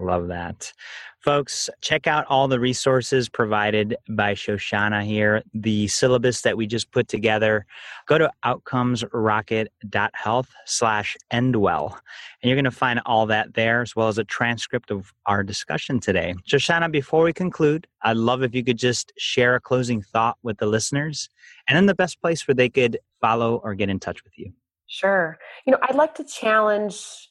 Love 0.00 0.28
that. 0.28 0.72
Folks, 1.20 1.68
check 1.80 2.06
out 2.06 2.26
all 2.28 2.48
the 2.48 2.60
resources 2.60 3.28
provided 3.28 3.96
by 4.10 4.34
Shoshana 4.34 5.04
here, 5.04 5.42
the 5.54 5.88
syllabus 5.88 6.42
that 6.42 6.56
we 6.56 6.66
just 6.66 6.90
put 6.90 7.08
together. 7.08 7.64
Go 8.06 8.18
to 8.18 8.30
outcomesrocket.health 8.44 10.48
slash 10.66 11.16
endwell, 11.32 11.98
and 12.42 12.48
you're 12.48 12.56
going 12.56 12.64
to 12.64 12.70
find 12.70 13.00
all 13.06 13.24
that 13.26 13.54
there, 13.54 13.80
as 13.80 13.96
well 13.96 14.08
as 14.08 14.18
a 14.18 14.24
transcript 14.24 14.90
of 14.90 15.14
our 15.24 15.42
discussion 15.42 15.98
today. 15.98 16.34
Shoshana, 16.46 16.92
before 16.92 17.22
we 17.22 17.32
conclude, 17.32 17.86
I'd 18.02 18.18
love 18.18 18.42
if 18.42 18.54
you 18.54 18.62
could 18.62 18.78
just 18.78 19.12
share 19.16 19.54
a 19.54 19.60
closing 19.60 20.02
thought 20.02 20.36
with 20.42 20.58
the 20.58 20.66
listeners, 20.66 21.30
and 21.68 21.76
then 21.76 21.86
the 21.86 21.94
best 21.94 22.20
place 22.20 22.46
where 22.46 22.54
they 22.54 22.68
could 22.68 22.98
follow 23.20 23.62
or 23.64 23.74
get 23.74 23.88
in 23.88 23.98
touch 23.98 24.22
with 24.24 24.34
you. 24.36 24.52
Sure. 24.86 25.38
You 25.66 25.70
know, 25.70 25.78
I'd 25.82 25.94
like 25.94 26.14
to 26.16 26.24
challenge 26.24 27.30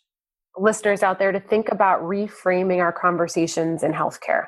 listeners 0.58 1.04
out 1.04 1.20
there 1.20 1.32
to 1.32 1.40
think 1.40 1.70
about 1.70 2.02
reframing 2.02 2.80
our 2.80 2.92
conversations 2.92 3.84
in 3.84 3.92
healthcare. 3.92 4.48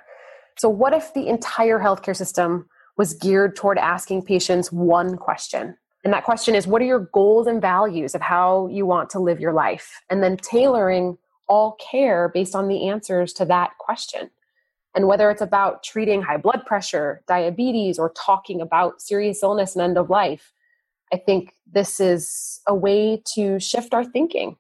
So, 0.58 0.70
what 0.70 0.94
if 0.94 1.14
the 1.14 1.28
entire 1.28 1.80
healthcare 1.80 2.16
system 2.16 2.68
was 2.98 3.14
geared 3.14 3.56
toward 3.56 3.78
asking 3.78 4.24
patients 4.24 4.72
one 4.72 5.18
question. 5.18 5.78
And 6.04 6.14
that 6.14 6.24
question 6.24 6.56
is 6.56 6.68
what 6.68 6.82
are 6.82 6.86
your 6.86 7.10
goals 7.14 7.48
and 7.48 7.62
values 7.62 8.16
of 8.16 8.22
how 8.22 8.68
you 8.68 8.86
want 8.86 9.10
to 9.12 9.20
live 9.20 9.40
your 9.40 9.54
life? 9.54 10.02
And 10.10 10.24
then 10.24 10.38
tailoring 10.38 11.18
all 11.48 11.74
care 11.74 12.30
based 12.34 12.56
on 12.56 12.68
the 12.68 12.88
answers 12.88 13.34
to 13.34 13.46
that 13.46 13.72
question. 13.80 14.30
And 14.96 15.08
whether 15.08 15.30
it's 15.30 15.42
about 15.42 15.84
treating 15.84 16.22
high 16.22 16.38
blood 16.38 16.66
pressure, 16.66 17.22
diabetes, 17.28 18.00
or 18.00 18.14
talking 18.16 18.62
about 18.62 19.02
serious 19.02 19.44
illness 19.44 19.76
and 19.76 19.84
end 19.84 19.98
of 19.98 20.10
life, 20.10 20.54
I 21.12 21.18
think 21.18 21.54
this 21.72 22.00
is 22.00 22.62
a 22.68 22.74
way 22.74 23.22
to 23.34 23.60
shift 23.60 23.94
our 23.94 24.06
thinking 24.06 24.58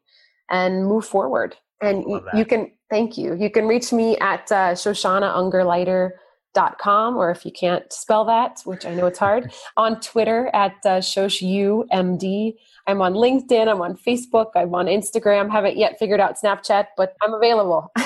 and 0.49 0.86
move 0.86 1.05
forward. 1.05 1.55
And 1.81 2.03
you, 2.03 2.21
you, 2.34 2.45
can, 2.45 2.71
thank 2.89 3.17
you. 3.17 3.36
You 3.36 3.49
can 3.49 3.67
reach 3.67 3.91
me 3.91 4.15
at 4.17 4.49
uh, 4.51 4.73
shoshanaungerleider.com, 4.73 7.17
or 7.17 7.31
if 7.31 7.45
you 7.45 7.51
can't 7.51 7.91
spell 7.91 8.23
that, 8.25 8.62
which 8.63 8.86
I 8.86 8.93
know 8.93 9.08
it's 9.08 9.19
hard, 9.19 9.51
on 9.77 9.99
Twitter 9.99 10.49
at 10.53 10.75
uh, 10.86 10.99
shoshumd. 10.99 12.53
I'm 12.88 13.01
on 13.01 13.13
LinkedIn, 13.13 13.67
I'm 13.67 13.81
on 13.81 13.97
Facebook, 13.97 14.51
I'm 14.55 14.75
on 14.75 14.86
Instagram. 14.86 15.51
Haven't 15.51 15.75
yet 15.75 15.97
figured 15.97 16.19
out 16.19 16.36
Snapchat, 16.41 16.86
but 16.95 17.15
I'm 17.21 17.34
available. 17.34 17.91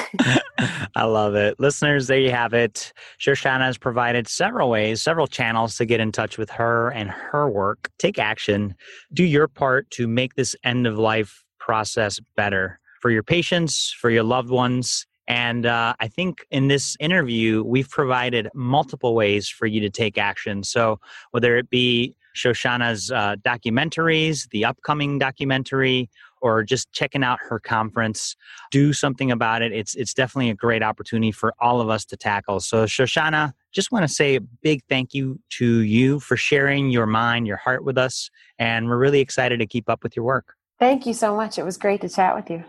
I 0.95 1.03
love 1.03 1.35
it. 1.35 1.59
Listeners, 1.59 2.07
there 2.07 2.19
you 2.19 2.31
have 2.31 2.53
it. 2.53 2.93
Shoshana 3.19 3.61
has 3.61 3.77
provided 3.77 4.27
several 4.27 4.69
ways, 4.69 5.01
several 5.01 5.27
channels 5.27 5.77
to 5.77 5.85
get 5.85 5.99
in 5.99 6.11
touch 6.11 6.37
with 6.37 6.49
her 6.51 6.91
and 6.91 7.09
her 7.09 7.49
work. 7.49 7.89
Take 7.99 8.17
action. 8.17 8.75
Do 9.13 9.23
your 9.23 9.47
part 9.47 9.89
to 9.91 10.07
make 10.07 10.35
this 10.35 10.55
end 10.63 10.87
of 10.87 10.97
life 10.97 11.43
process 11.69 12.19
better 12.35 12.79
for 12.99 13.11
your 13.11 13.21
patients, 13.21 13.95
for 14.01 14.09
your 14.09 14.23
loved 14.23 14.49
ones. 14.49 15.05
And 15.27 15.67
uh, 15.67 15.93
I 15.99 16.07
think 16.07 16.43
in 16.49 16.67
this 16.67 16.97
interview, 16.99 17.63
we've 17.63 17.87
provided 17.87 18.49
multiple 18.55 19.13
ways 19.13 19.47
for 19.47 19.67
you 19.67 19.79
to 19.81 19.89
take 19.91 20.17
action. 20.17 20.63
So, 20.63 20.99
whether 21.29 21.57
it 21.57 21.69
be 21.69 22.15
Shoshana's 22.35 23.11
uh, 23.11 23.35
documentaries, 23.43 24.49
the 24.49 24.65
upcoming 24.65 25.19
documentary, 25.19 26.09
or 26.41 26.63
just 26.63 26.91
checking 26.91 27.23
out 27.23 27.37
her 27.39 27.59
conference, 27.59 28.35
do 28.71 28.91
something 28.91 29.29
about 29.29 29.61
it. 29.61 29.71
It's 29.71 29.93
it's 29.93 30.15
definitely 30.15 30.49
a 30.49 30.55
great 30.55 30.81
opportunity 30.81 31.31
for 31.31 31.53
all 31.59 31.81
of 31.81 31.89
us 31.89 32.03
to 32.05 32.17
tackle. 32.17 32.61
So 32.61 32.85
Shoshana, 32.85 33.53
just 33.71 33.91
want 33.91 34.07
to 34.07 34.11
say 34.11 34.37
a 34.37 34.41
big 34.41 34.81
thank 34.89 35.13
you 35.13 35.39
to 35.59 35.81
you 35.81 36.19
for 36.19 36.35
sharing 36.35 36.89
your 36.89 37.05
mind, 37.05 37.45
your 37.45 37.57
heart 37.57 37.83
with 37.83 37.99
us, 37.99 38.31
and 38.57 38.87
we're 38.87 38.97
really 38.97 39.19
excited 39.19 39.59
to 39.59 39.67
keep 39.67 39.87
up 39.87 40.01
with 40.01 40.15
your 40.15 40.25
work. 40.25 40.55
Thank 40.79 41.05
you 41.05 41.13
so 41.13 41.35
much. 41.35 41.59
It 41.59 41.65
was 41.65 41.77
great 41.77 42.01
to 42.01 42.09
chat 42.09 42.35
with 42.35 42.49
you. 42.49 42.63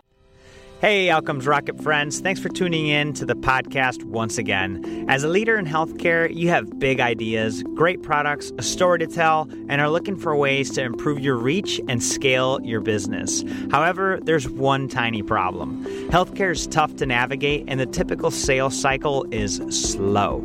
Hey, 0.81 1.11
Outcomes 1.11 1.45
Rocket 1.45 1.79
friends. 1.79 2.21
Thanks 2.21 2.41
for 2.41 2.49
tuning 2.49 2.87
in 2.87 3.13
to 3.13 3.23
the 3.23 3.35
podcast 3.35 4.03
once 4.03 4.39
again. 4.39 5.05
As 5.07 5.23
a 5.23 5.27
leader 5.27 5.55
in 5.59 5.67
healthcare, 5.67 6.35
you 6.35 6.49
have 6.49 6.79
big 6.79 6.99
ideas, 6.99 7.61
great 7.75 8.01
products, 8.01 8.51
a 8.57 8.63
story 8.63 8.97
to 8.97 9.05
tell, 9.05 9.47
and 9.69 9.79
are 9.79 9.91
looking 9.91 10.17
for 10.17 10.35
ways 10.35 10.71
to 10.71 10.81
improve 10.81 11.19
your 11.19 11.35
reach 11.35 11.79
and 11.87 12.01
scale 12.01 12.59
your 12.63 12.81
business. 12.81 13.43
However, 13.69 14.19
there's 14.23 14.49
one 14.49 14.87
tiny 14.87 15.21
problem. 15.21 15.85
Healthcare 16.09 16.51
is 16.51 16.65
tough 16.65 16.95
to 16.95 17.05
navigate, 17.05 17.65
and 17.67 17.79
the 17.79 17.85
typical 17.85 18.31
sales 18.31 18.75
cycle 18.75 19.27
is 19.29 19.57
slow. 19.69 20.43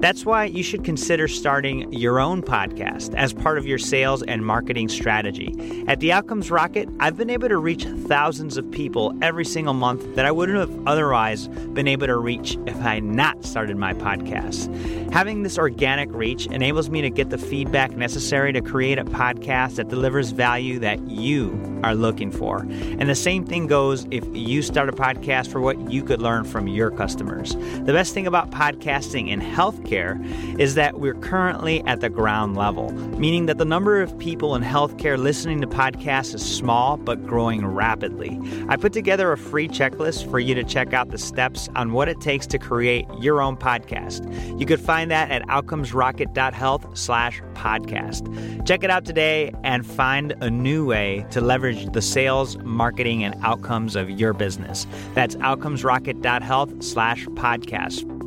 That's 0.00 0.24
why 0.24 0.44
you 0.44 0.62
should 0.62 0.84
consider 0.84 1.26
starting 1.26 1.92
your 1.92 2.20
own 2.20 2.40
podcast 2.40 3.14
as 3.16 3.32
part 3.32 3.58
of 3.58 3.66
your 3.66 3.78
sales 3.78 4.22
and 4.22 4.46
marketing 4.46 4.88
strategy. 4.88 5.84
At 5.88 5.98
the 5.98 6.12
Outcomes 6.12 6.52
Rocket, 6.52 6.88
I've 7.00 7.16
been 7.16 7.30
able 7.30 7.48
to 7.48 7.58
reach 7.58 7.84
thousands 7.84 8.56
of 8.56 8.70
people 8.70 9.12
every 9.22 9.44
single 9.44 9.74
month 9.74 10.14
that 10.14 10.24
I 10.24 10.30
wouldn't 10.30 10.58
have 10.58 10.86
otherwise 10.86 11.48
been 11.48 11.88
able 11.88 12.06
to 12.06 12.16
reach 12.16 12.56
if 12.66 12.76
I 12.76 12.94
had 12.94 13.04
not 13.04 13.44
started 13.44 13.76
my 13.76 13.92
podcast. 13.92 14.72
Having 15.12 15.42
this 15.42 15.58
organic 15.58 16.12
reach 16.12 16.46
enables 16.46 16.90
me 16.90 17.00
to 17.02 17.10
get 17.10 17.30
the 17.30 17.38
feedback 17.38 17.96
necessary 17.96 18.52
to 18.52 18.60
create 18.60 18.98
a 18.98 19.04
podcast 19.04 19.76
that 19.76 19.88
delivers 19.88 20.30
value 20.30 20.78
that 20.78 21.00
you 21.10 21.80
are 21.82 21.94
looking 21.94 22.30
for. 22.30 22.60
And 22.60 23.08
the 23.08 23.14
same 23.14 23.44
thing 23.44 23.66
goes 23.66 24.06
if 24.10 24.24
you 24.32 24.62
start 24.62 24.88
a 24.88 24.92
podcast 24.92 25.48
for 25.48 25.60
what 25.60 25.90
you 25.90 26.04
could 26.04 26.20
learn 26.20 26.44
from 26.44 26.68
your 26.68 26.90
customers. 26.90 27.54
The 27.54 27.92
best 27.92 28.14
thing 28.14 28.26
about 28.26 28.50
podcasting 28.50 29.28
in 29.28 29.40
healthcare 29.88 30.60
is 30.60 30.74
that 30.74 30.98
we're 31.00 31.14
currently 31.14 31.82
at 31.84 32.00
the 32.00 32.08
ground 32.08 32.56
level, 32.56 32.92
meaning 33.18 33.46
that 33.46 33.58
the 33.58 33.64
number 33.64 34.00
of 34.00 34.16
people 34.18 34.54
in 34.54 34.62
healthcare 34.62 35.18
listening 35.18 35.60
to 35.60 35.66
podcasts 35.66 36.34
is 36.34 36.42
small 36.44 36.96
but 36.96 37.24
growing 37.26 37.66
rapidly. 37.66 38.38
I 38.68 38.76
put 38.76 38.92
together 38.92 39.32
a 39.32 39.38
free 39.38 39.68
checklist 39.68 40.30
for 40.30 40.38
you 40.38 40.54
to 40.54 40.64
check 40.64 40.92
out 40.92 41.10
the 41.10 41.18
steps 41.18 41.68
on 41.74 41.92
what 41.92 42.08
it 42.08 42.20
takes 42.20 42.46
to 42.48 42.58
create 42.58 43.06
your 43.20 43.40
own 43.40 43.56
podcast. 43.56 44.28
You 44.58 44.66
could 44.66 44.80
find 44.80 45.10
that 45.10 45.30
at 45.30 45.42
outcomesrocket.health 45.48 46.96
slash 46.96 47.40
podcast. 47.54 48.66
Check 48.66 48.84
it 48.84 48.90
out 48.90 49.04
today 49.04 49.52
and 49.64 49.86
find 49.86 50.34
a 50.40 50.50
new 50.50 50.86
way 50.86 51.26
to 51.30 51.40
leverage 51.40 51.90
the 51.92 52.02
sales, 52.02 52.56
marketing, 52.58 53.24
and 53.24 53.34
outcomes 53.42 53.96
of 53.96 54.10
your 54.10 54.32
business. 54.32 54.86
That's 55.14 55.36
outcomesrocket.health 55.36 56.82
slash 56.82 57.26
podcast. 57.26 58.17